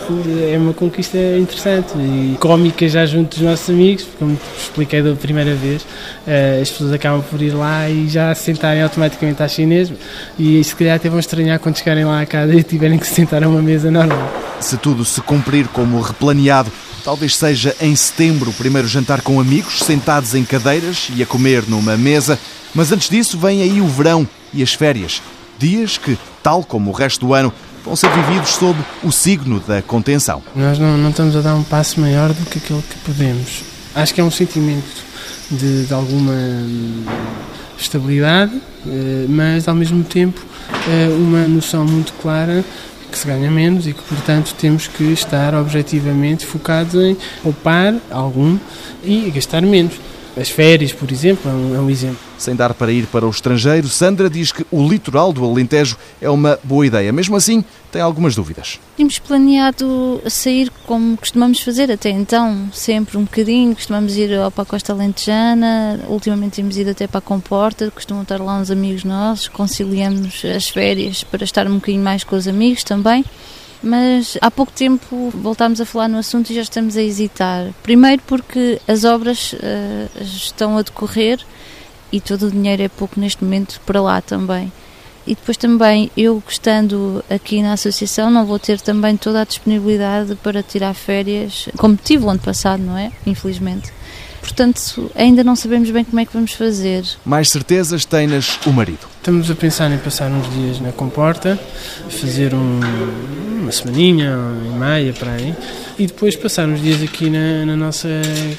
[0.52, 5.54] é uma conquista interessante e cómica já junto dos nossos amigos, como expliquei da primeira
[5.56, 5.86] vez,
[6.26, 9.94] eh, as pessoas acabam por ir lá e já se sentarem automaticamente à chinesa
[10.38, 13.13] e se calhar até vão estranhar quando chegarem lá à casa e tiverem que se
[13.13, 14.53] sentar a uma mesa normal.
[14.63, 16.71] Se tudo se cumprir como replaneado,
[17.04, 21.65] talvez seja em setembro o primeiro jantar com amigos, sentados em cadeiras e a comer
[21.67, 22.39] numa mesa,
[22.73, 25.21] mas antes disso vem aí o verão e as férias.
[25.60, 29.82] Dias que, tal como o resto do ano, vão ser vividos sob o signo da
[29.82, 30.41] contenção.
[30.56, 33.63] Nós não, não estamos a dar um passo maior do que aquele que podemos.
[33.93, 35.04] Acho que é um sentimento
[35.52, 36.34] de, de alguma
[37.78, 40.41] estabilidade, eh, mas ao mesmo tempo
[40.88, 42.63] eh, uma noção muito clara
[43.13, 48.58] que se ganha menos e que, portanto, temos que estar objetivamente focados em poupar algum
[49.04, 49.93] e gastar menos.
[50.36, 52.17] As férias, por exemplo, é um, é um, exemplo.
[52.39, 56.30] Sem dar para ir para o estrangeiro, Sandra diz que o litoral do Alentejo é
[56.30, 57.13] uma boa ideia.
[57.13, 58.80] Mesmo assim, tem algumas dúvidas.
[58.96, 63.76] Tínhamos planeado sair como costumamos fazer até então, sempre um bocadinho.
[63.76, 68.41] Costumamos ir para a Costa Alentejana, ultimamente temos ido até para a Comporta, costumam estar
[68.41, 72.84] lá uns amigos nossos, conciliamos as férias para estar um bocadinho mais com os amigos
[72.84, 73.24] também
[73.84, 77.72] mas há pouco tempo voltámos a falar no assunto e já estamos a hesitar.
[77.84, 81.39] Primeiro porque as obras uh, estão a decorrer
[82.12, 84.72] e todo o dinheiro é pouco neste momento para lá também.
[85.26, 90.36] E depois também, eu estando aqui na associação, não vou ter também toda a disponibilidade
[90.36, 93.12] para tirar férias, como tive o ano passado, não é?
[93.26, 93.91] Infelizmente.
[94.44, 97.06] Portanto, ainda não sabemos bem como é que vamos fazer.
[97.26, 99.08] Mais certezas tem-nas o marido.
[99.18, 101.58] Estamos a pensar em passar uns dias na comporta,
[102.10, 102.80] fazer um,
[103.62, 105.56] uma semaninha e meia para aí,
[105.98, 108.10] e depois passar uns dias aqui na, na nossa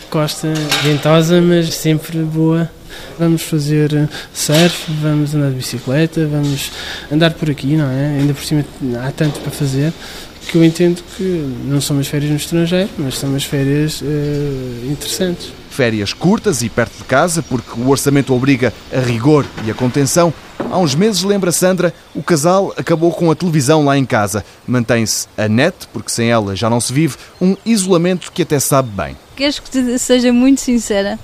[0.08, 0.48] costa
[0.82, 2.68] ventosa, mas sempre boa.
[3.18, 6.70] Vamos fazer surf, vamos andar de bicicleta, vamos
[7.12, 8.20] andar por aqui, não é?
[8.20, 8.64] Ainda por cima
[9.06, 9.92] há tanto para fazer
[10.50, 11.22] que eu entendo que
[11.64, 15.52] não são umas férias no estrangeiro, mas são umas férias uh, interessantes.
[15.74, 20.32] Férias curtas e perto de casa, porque o orçamento obriga a rigor e a contenção.
[20.70, 24.44] Há uns meses, lembra Sandra, o casal acabou com a televisão lá em casa.
[24.68, 28.88] Mantém-se a net, porque sem ela já não se vive, um isolamento que até sabe
[28.90, 29.16] bem.
[29.34, 31.18] Queres que te seja muito sincera?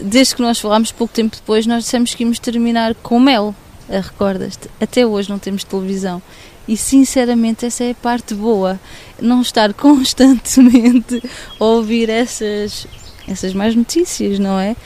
[0.00, 3.54] Desde que nós falámos pouco tempo depois, nós dissemos que íamos terminar com mel.
[3.90, 4.70] Recordas-te?
[4.80, 6.22] Até hoje não temos televisão.
[6.66, 8.80] E sinceramente, essa é a parte boa.
[9.20, 11.22] Não estar constantemente
[11.60, 12.86] a ouvir essas,
[13.26, 14.76] essas más notícias, não é?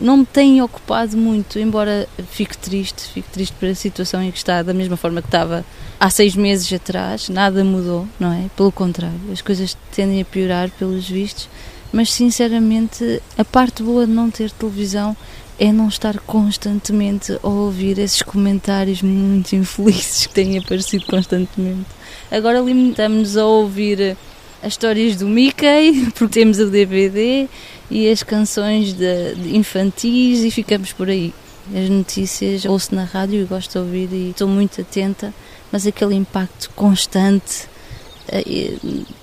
[0.00, 4.62] Não me tem ocupado muito, embora fique triste, fique triste pela situação em que está,
[4.62, 5.64] da mesma forma que estava
[5.98, 8.46] há seis meses atrás, nada mudou, não é?
[8.56, 11.48] Pelo contrário, as coisas tendem a piorar pelos vistos,
[11.92, 15.16] mas sinceramente a parte boa de não ter televisão
[15.58, 21.90] é não estar constantemente a ouvir esses comentários muito infelizes que têm aparecido constantemente.
[22.30, 24.16] Agora limitamos-nos a ouvir
[24.62, 27.48] as histórias do Mickey, porque temos o DVD
[27.90, 31.32] e as canções de, de infantis e ficamos por aí.
[31.74, 35.32] As notícias ouço na rádio e gosto de ouvir e estou muito atenta,
[35.70, 37.68] mas aquele impacto constante,
[38.28, 38.74] eh,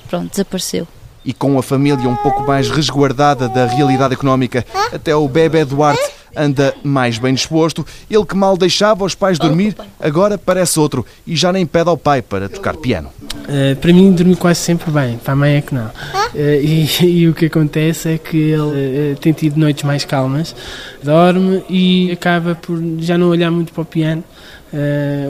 [0.08, 0.88] pronto, desapareceu
[1.26, 6.17] e com a família um pouco mais resguardada da realidade económica, até o bebê Duarte
[6.36, 7.86] anda mais bem disposto.
[8.10, 11.98] Ele que mal deixava os pais dormir, agora parece outro e já nem pede ao
[11.98, 13.10] pai para tocar piano.
[13.24, 15.86] Uh, para mim, dormi quase sempre bem, para a mãe é que não.
[15.86, 15.92] Uh,
[16.36, 16.88] e,
[17.22, 20.56] e, o que acontece é que ele uh, tem tido noites mais calmas,
[21.02, 24.24] dorme e acaba por já não olhar muito para o piano.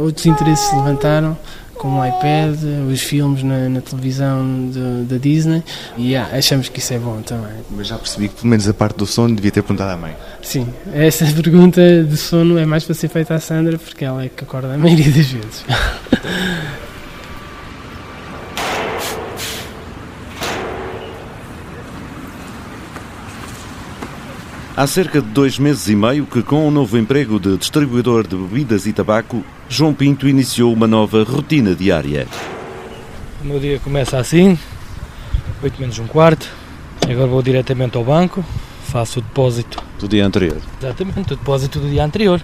[0.01, 1.38] outros interesses se levantaram
[1.77, 2.57] com o iPad,
[2.91, 4.69] os filmes na, na televisão
[5.07, 5.63] da Disney
[5.97, 7.53] e yeah, achamos que isso é bom também.
[7.69, 10.15] Mas já percebi que pelo menos a parte do sono devia ter perguntado à mãe.
[10.41, 14.29] Sim, essa pergunta de sono é mais para ser feita à Sandra porque ela é
[14.29, 15.65] que acorda a maioria das vezes.
[24.77, 28.27] Há cerca de dois meses e meio que, com o um novo emprego de distribuidor
[28.27, 32.25] de bebidas e tabaco, João Pinto iniciou uma nova rotina diária.
[33.41, 34.58] O meu dia começa assim,
[35.62, 36.49] 8 menos um quarto.
[37.03, 38.43] Agora vou diretamente ao banco,
[38.86, 39.84] faço o depósito.
[39.99, 40.58] Do dia anterior?
[40.82, 42.41] Exatamente, o depósito do dia anterior.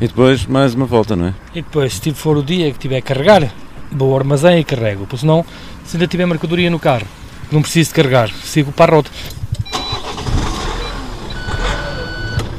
[0.00, 1.34] E depois mais uma volta, não é?
[1.54, 3.52] E depois, se for o dia que tiver a carregar,
[3.92, 5.06] vou ao armazém e carrego.
[5.06, 5.44] Porque senão,
[5.84, 7.06] se ainda tiver mercadoria no carro,
[7.52, 9.10] não preciso de carregar, sigo para a rota.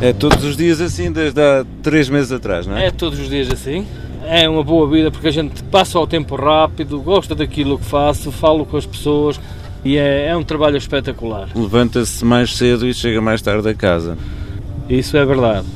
[0.02, 2.88] É todos os dias assim, desde há três meses atrás, não é?
[2.88, 3.86] É todos os dias assim.
[4.28, 8.32] É uma boa vida porque a gente passa o tempo rápido, gosta daquilo que faço,
[8.32, 9.40] falo com as pessoas
[9.84, 11.50] e é, é um trabalho espetacular.
[11.56, 14.18] Levanta-se mais cedo e chega mais tarde a casa.
[14.90, 15.68] Isso é verdade.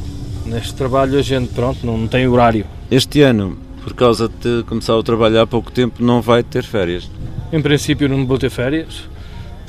[0.46, 2.66] Neste trabalho a gente, pronto, não tem horário.
[2.90, 7.10] Este ano, por causa de começar o trabalho há pouco tempo, não vai ter férias?
[7.54, 9.04] Em princípio não vou ter férias.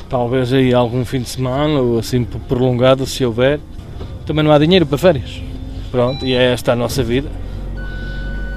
[0.08, 3.60] Talvez aí algum fim de semana ou assim prolongado, se houver
[4.26, 5.42] também não há dinheiro para férias.
[5.90, 7.28] Pronto, e é esta a nossa vida.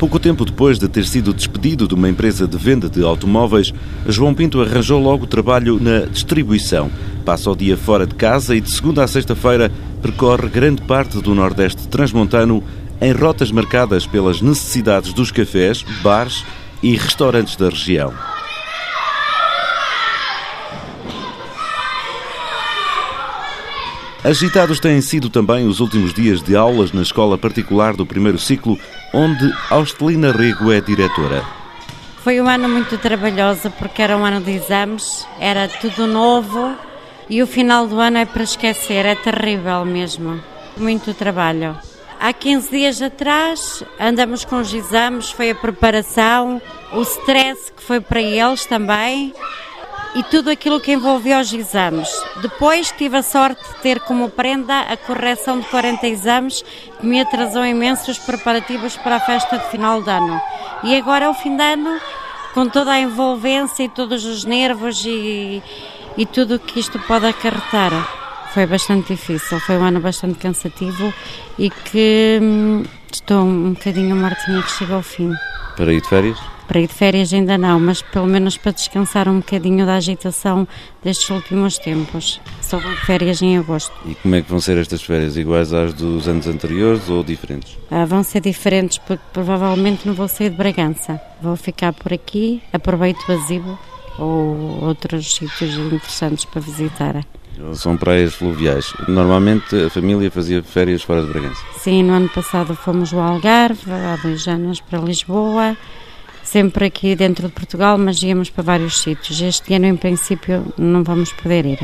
[0.04, 3.74] Pouco tempo depois de ter sido despedido de uma empresa de venda de automóveis,
[4.06, 6.91] João Pinto arranjou logo trabalho na distribuição.
[7.24, 11.34] Passa o dia fora de casa e de segunda a sexta-feira percorre grande parte do
[11.34, 12.62] Nordeste transmontano
[12.99, 16.43] em rotas marcadas pelas necessidades dos cafés, bares
[16.84, 18.14] e restaurantes da região.
[24.22, 28.78] Agitados têm sido também os últimos dias de aulas na escola particular do primeiro ciclo,
[29.14, 31.43] onde Austelina Rego é diretora.
[32.24, 36.76] Foi um ano muito trabalhoso porque era um ano de exames, era tudo novo
[37.30, 40.41] e o final do ano é para esquecer, é terrível mesmo.
[40.76, 41.78] Muito trabalho.
[42.20, 46.61] Há 15 dias atrás andamos com os exames, foi a preparação,
[46.93, 49.34] o stress que foi para eles também
[50.16, 52.09] e tudo aquilo que envolveu os exames.
[52.41, 56.64] Depois tive a sorte de ter como prenda a correção de 40 exames
[56.99, 60.39] que me atrasou imenso os preparativos para a festa de final de ano.
[60.84, 61.99] E agora é o fim de ano,
[62.53, 65.61] com toda a envolvência e todos os nervos e,
[66.18, 67.91] e tudo o que isto pode acarretar.
[68.53, 71.11] Foi bastante difícil, foi um ano bastante cansativo
[71.57, 75.34] e que hum, estou um bocadinho mortinha que chega ao fim.
[75.76, 76.53] Para ir de férias?
[76.74, 80.67] Para ir de férias ainda não, mas pelo menos para descansar um bocadinho da agitação
[81.03, 82.41] destes últimos tempos.
[82.61, 83.93] Só vou de férias em agosto.
[84.07, 85.38] E como é que vão ser estas férias?
[85.38, 87.78] Iguais às dos anos anteriores ou diferentes?
[87.91, 91.21] Ah, vão ser diferentes porque provavelmente não vou sair de Bragança.
[91.39, 93.78] Vou ficar por aqui, aproveito o Azibo
[94.17, 97.24] ou outros sítios interessantes para visitar.
[97.76, 98.91] São praias fluviais.
[99.07, 101.61] Normalmente a família fazia férias fora de Bragança.
[101.78, 105.78] Sim, no ano passado fomos ao Algarve, há dois anos para Lisboa
[106.44, 109.41] sempre aqui dentro de Portugal, mas íamos para vários sítios.
[109.41, 111.80] Este ano, em princípio, não vamos poder ir,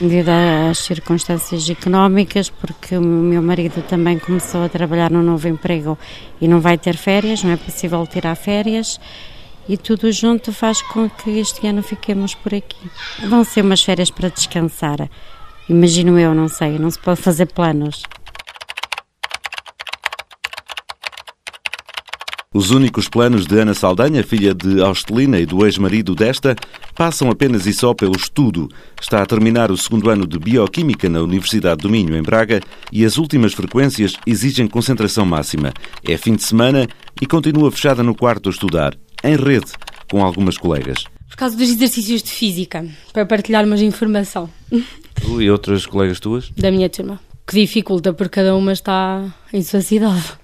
[0.00, 5.98] devido às circunstâncias económicas, porque o meu marido também começou a trabalhar num novo emprego
[6.40, 9.00] e não vai ter férias, não é possível tirar férias.
[9.66, 12.90] E tudo junto faz com que este ano fiquemos por aqui.
[13.26, 15.08] Vão ser umas férias para descansar.
[15.68, 18.02] Imagino eu, não sei, não se pode fazer planos.
[22.56, 26.54] Os únicos planos de Ana Saldanha, filha de Austelina e do ex-marido desta,
[26.94, 28.68] passam apenas e só pelo estudo.
[28.98, 32.60] Está a terminar o segundo ano de Bioquímica na Universidade do Minho, em Braga,
[32.92, 35.74] e as últimas frequências exigem concentração máxima.
[36.04, 36.86] É fim de semana
[37.20, 39.72] e continua fechada no quarto a estudar, em rede,
[40.08, 41.02] com algumas colegas.
[41.28, 44.48] Por causa dos exercícios de física, para partilharmos informação.
[45.20, 46.50] Tu e outras colegas tuas?
[46.50, 47.18] Da minha turma.
[47.48, 50.43] Que dificulta porque cada uma está em sua cidade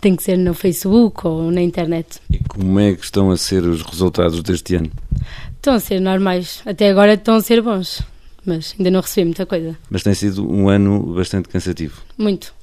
[0.00, 2.20] tem que ser no Facebook ou na internet.
[2.30, 4.90] E como é que estão a ser os resultados deste ano?
[5.56, 6.62] Estão a ser normais.
[6.66, 8.02] Até agora estão a ser bons,
[8.44, 9.76] mas ainda não recebi muita coisa.
[9.90, 12.02] Mas tem sido um ano bastante cansativo.
[12.18, 12.54] Muito.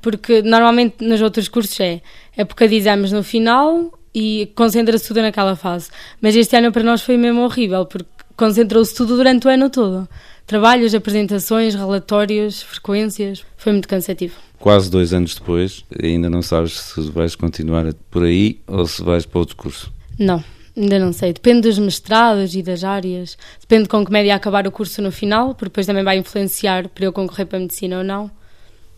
[0.00, 2.00] Porque normalmente nos outros cursos é
[2.36, 5.90] época de exames no final e concentra-se tudo naquela fase.
[6.20, 10.08] Mas este ano para nós foi mesmo horrível, porque concentrou-se tudo durante o ano todo.
[10.46, 13.44] Trabalhos, apresentações, relatórios, frequências.
[13.56, 18.60] Foi muito cansativo quase dois anos depois, ainda não sabes se vais continuar por aí
[18.66, 19.92] ou se vais para outro curso?
[20.18, 20.42] Não,
[20.76, 21.32] ainda não sei.
[21.32, 23.36] Depende dos mestrados e das áreas.
[23.60, 27.04] Depende com que média acabar o curso no final, porque depois também vai influenciar para
[27.04, 28.30] eu concorrer para a medicina ou não.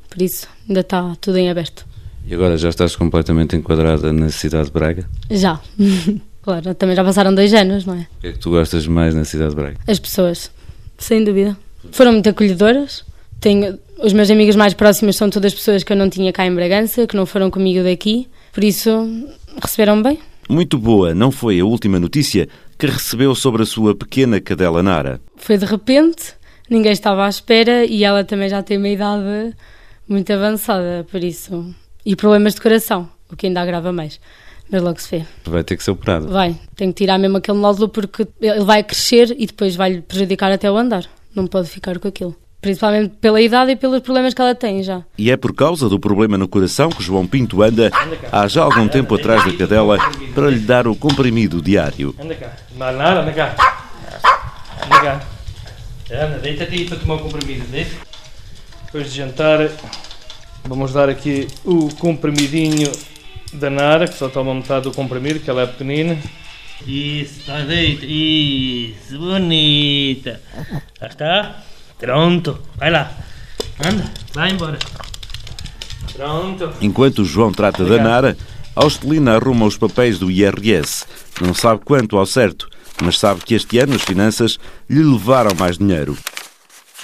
[0.08, 1.86] Por isso, ainda está tudo em aberto.
[2.26, 5.08] E agora já estás completamente enquadrada na cidade de Braga?
[5.30, 5.60] Já.
[6.48, 7.98] claro, também já passaram dois anos, não é?
[7.98, 9.76] O que é que tu gostas mais na cidade de Braga?
[9.86, 10.50] As pessoas,
[10.96, 11.54] sem dúvida.
[11.92, 13.04] Foram muito acolhedoras.
[13.38, 16.54] Tenho os meus amigos mais próximos são todas pessoas que eu não tinha cá em
[16.54, 18.90] Bragança, que não foram comigo daqui, por isso
[19.62, 20.18] receberam bem.
[20.48, 25.20] Muito boa, não foi a última notícia que recebeu sobre a sua pequena cadela Nara?
[25.36, 26.32] Foi de repente,
[26.70, 29.54] ninguém estava à espera e ela também já tem uma idade
[30.08, 31.74] muito avançada, por isso.
[32.06, 34.18] E problemas de coração, o que ainda agrava mais.
[34.70, 35.24] Mas logo se vê.
[35.44, 36.28] Vai ter que ser operado.
[36.28, 40.52] Vai, tem que tirar mesmo aquele nódulo porque ele vai crescer e depois vai-lhe prejudicar
[40.52, 41.04] até o andar.
[41.34, 42.36] Não pode ficar com aquilo.
[42.60, 45.02] Principalmente pela idade e pelos problemas que ela tem já.
[45.16, 47.90] E é por causa do problema no coração que João Pinto anda
[48.32, 49.96] há já algum tempo atrás da cadela
[50.34, 52.14] para lhe dar o comprimido diário.
[52.20, 53.54] Anda cá, Manar, anda cá.
[54.84, 55.20] Anda cá.
[56.10, 57.94] Anda, deita-te aí para tomar o comprimido, deita.
[58.86, 59.70] Depois de jantar,
[60.64, 62.90] vamos dar aqui o comprimidinho
[63.52, 66.18] da Nara, que só toma metade do comprimido, que ela é pequenina.
[66.86, 68.04] Isso, está deita.
[68.06, 70.40] Isso, bonita.
[71.00, 71.62] Já está?
[71.98, 73.10] Pronto, vai lá.
[73.84, 74.78] Anda, vai embora.
[76.12, 76.72] Pronto.
[76.80, 78.36] Enquanto o João trata da Nara,
[78.74, 81.04] Austelina arruma os papéis do IRS.
[81.40, 82.68] Não sabe quanto ao certo,
[83.02, 86.16] mas sabe que este ano as finanças lhe levaram mais dinheiro.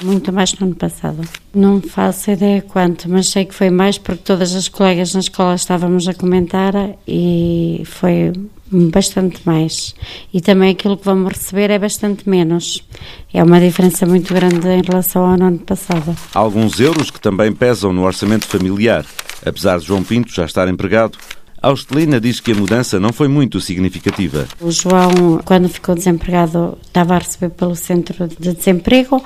[0.02, 1.20] Muito mais no ano passado.
[1.54, 5.54] Não faço ideia quanto, mas sei que foi mais porque todas as colegas na escola
[5.54, 6.74] estávamos a comentar
[7.06, 8.32] e foi
[8.70, 9.94] bastante mais.
[10.32, 12.84] E também aquilo que vamos receber é bastante menos.
[13.32, 16.16] É uma diferença muito grande em relação ao ano passado.
[16.34, 19.06] Há alguns euros que também pesam no orçamento familiar.
[19.46, 21.16] Apesar de João Pinto já estar empregado,
[21.62, 24.46] a Austelina diz que a mudança não foi muito significativa.
[24.60, 29.22] O João, quando ficou desempregado, estava a receber pelo centro de desemprego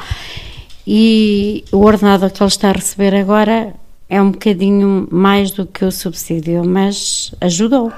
[0.91, 3.75] e o ordenado que ele está a receber agora
[4.09, 7.93] é um bocadinho mais do que o subsídio, mas ajudou.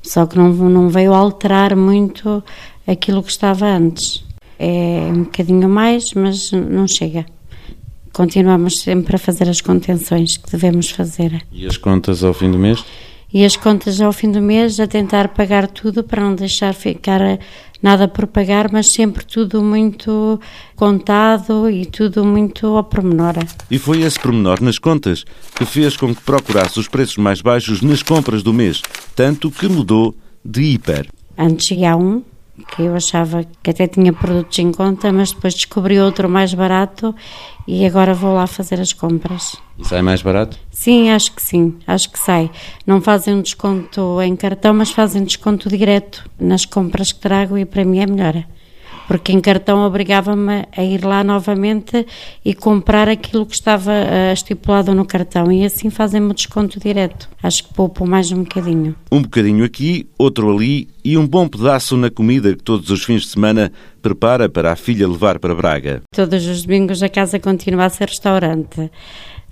[0.00, 2.42] Só que não, não veio alterar muito
[2.86, 4.24] aquilo que estava antes.
[4.58, 7.26] É um bocadinho mais, mas não chega.
[8.10, 11.44] Continuamos sempre a fazer as contenções que devemos fazer.
[11.52, 12.82] E as contas ao fim do mês?
[13.32, 17.20] E as contas ao fim do mês a tentar pagar tudo para não deixar ficar
[17.82, 20.40] nada por pagar, mas sempre tudo muito
[20.76, 23.34] contado e tudo muito ao pormenor.
[23.70, 25.24] E foi esse pormenor nas contas
[25.54, 28.82] que fez com que procurasse os preços mais baixos nas compras do mês,
[29.14, 30.14] tanto que mudou
[30.44, 31.08] de hiper.
[31.38, 32.22] Antes cheguei a um,
[32.68, 37.14] que eu achava que até tinha produtos em conta, mas depois descobri outro mais barato
[37.66, 39.56] e agora vou lá fazer as compras.
[39.78, 40.58] E sai mais barato?
[40.70, 42.50] Sim, acho que sim, acho que sai.
[42.86, 47.64] Não fazem um desconto em cartão, mas fazem desconto direto nas compras que trago e
[47.64, 48.44] para mim é melhor
[49.10, 52.06] porque em cartão obrigava-me a ir lá novamente
[52.44, 57.28] e comprar aquilo que estava uh, estipulado no cartão e assim fazem-me o desconto direto.
[57.42, 58.94] Acho que poupo mais um bocadinho.
[59.10, 63.22] Um bocadinho aqui, outro ali e um bom pedaço na comida que todos os fins
[63.22, 66.02] de semana prepara para a filha levar para Braga.
[66.14, 68.92] Todos os domingos a casa continua a ser restaurante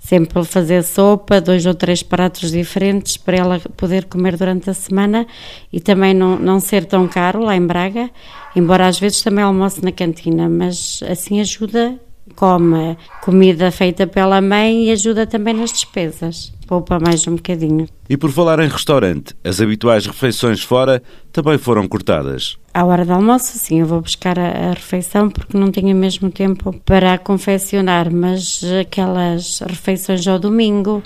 [0.09, 5.27] sempre fazer sopa, dois ou três pratos diferentes para ela poder comer durante a semana
[5.71, 8.09] e também não, não ser tão caro lá em Braga,
[8.55, 11.99] embora às vezes também almoce na cantina, mas assim ajuda,
[12.35, 17.87] come comida feita pela mãe e ajuda também nas despesas poupa mais um bocadinho.
[18.07, 21.01] E por falar em restaurante, as habituais refeições fora
[21.31, 22.58] também foram cortadas.
[22.73, 26.29] À hora do almoço, sim, eu vou buscar a, a refeição porque não tenho mesmo
[26.29, 31.01] tempo para confeccionar, mas aquelas refeições ao domingo,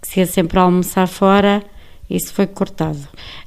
[0.00, 1.62] que se ia sempre almoçar fora,
[2.08, 3.00] isso foi cortado.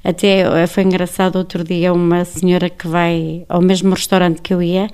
[0.04, 4.62] Até eh, foi engraçado outro dia uma senhora que vai ao mesmo restaurante que eu
[4.62, 4.88] ia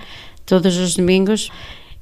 [0.45, 1.51] todos os domingos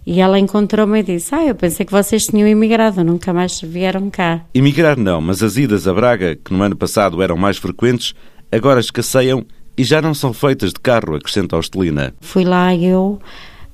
[0.05, 4.09] e ela encontrou-me e disse: Ah, eu pensei que vocês tinham imigrado, nunca mais vieram
[4.09, 4.45] cá.
[4.53, 8.15] Imigrar não, mas as idas a Braga, que no ano passado eram mais frequentes,
[8.51, 9.45] agora escasseiam
[9.79, 12.13] e já não são feitas de carro, acrescenta Hostelina.
[12.19, 13.17] Fui lá eu,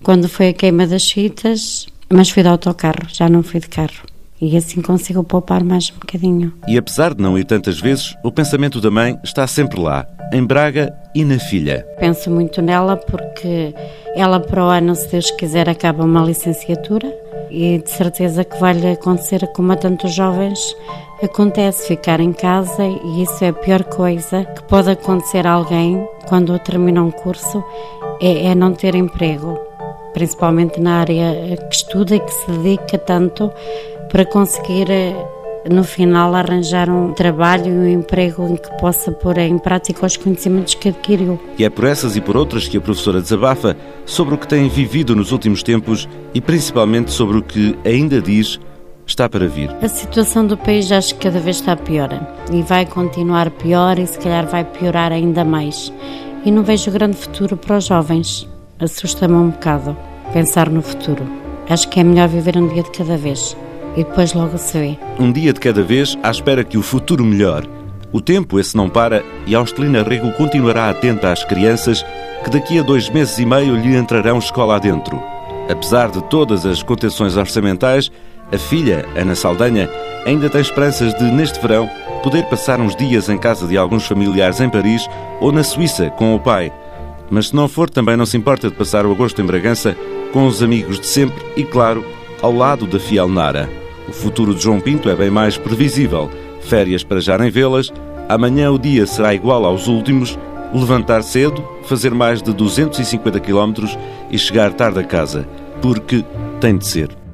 [0.03, 4.05] quando foi a queima das fitas, mas fui de autocarro, já não fui de carro.
[4.39, 6.53] E assim consigo poupar mais um bocadinho.
[6.67, 10.45] E apesar de não ir tantas vezes, o pensamento da mãe está sempre lá, em
[10.45, 11.83] Braga e na filha.
[11.99, 13.73] Penso muito nela porque
[14.15, 17.11] ela para o ano, se Deus quiser, acaba uma licenciatura
[17.49, 20.59] e de certeza que vai-lhe acontecer como a tantos jovens
[21.23, 26.07] acontece ficar em casa e isso é a pior coisa que pode acontecer a alguém
[26.27, 27.63] quando termina um curso
[28.21, 29.57] é, é não ter emprego
[30.13, 33.51] principalmente na área que estuda e que se dedica tanto
[34.09, 35.13] para conseguir eh,
[35.69, 40.15] no final arranjar um trabalho e um emprego em que possa pôr em prática os
[40.15, 41.39] conhecimentos que adquiriu.
[41.57, 44.69] E é por essas e por outras que a professora desabafa sobre o que tem
[44.69, 48.59] vivido nos últimos tempos e principalmente sobre o que ainda diz
[49.07, 49.69] está para vir.
[49.81, 52.09] A situação do país acho que cada vez está pior
[52.51, 55.91] e vai continuar pior e se calhar vai piorar ainda mais.
[56.43, 58.47] E não vejo grande futuro para os jovens.
[58.79, 59.97] Assusta-me um bocado
[60.31, 61.25] pensar no futuro.
[61.67, 63.55] Acho que é melhor viver um dia de cada vez
[63.95, 64.97] e depois logo se vê.
[65.19, 67.69] Um dia de cada vez, à espera que o futuro melhore.
[68.11, 72.05] O tempo, esse não para, e Austelina Rego continuará atenta às crianças
[72.43, 75.21] que daqui a dois meses e meio lhe entrarão escola adentro.
[75.69, 78.11] Apesar de todas as contenções orçamentais,
[78.51, 79.89] a filha, Ana Saldanha,
[80.25, 81.89] ainda tem esperanças de, neste verão,
[82.21, 85.09] poder passar uns dias em casa de alguns familiares em Paris
[85.41, 86.71] ou na Suíça com o pai.
[87.29, 89.97] Mas se não for, também não se importa de passar o agosto em Bragança
[90.31, 92.05] com os amigos de sempre e, claro,
[92.41, 93.84] ao lado da fiel Nara.
[94.07, 96.29] O futuro de João Pinto é bem mais previsível.
[96.61, 97.91] Férias para já nem vê-las,
[98.29, 100.37] amanhã o dia será igual aos últimos,
[100.73, 103.73] levantar cedo, fazer mais de 250 km
[104.31, 105.47] e chegar tarde a casa,
[105.81, 106.23] porque
[106.59, 107.24] tem de ser.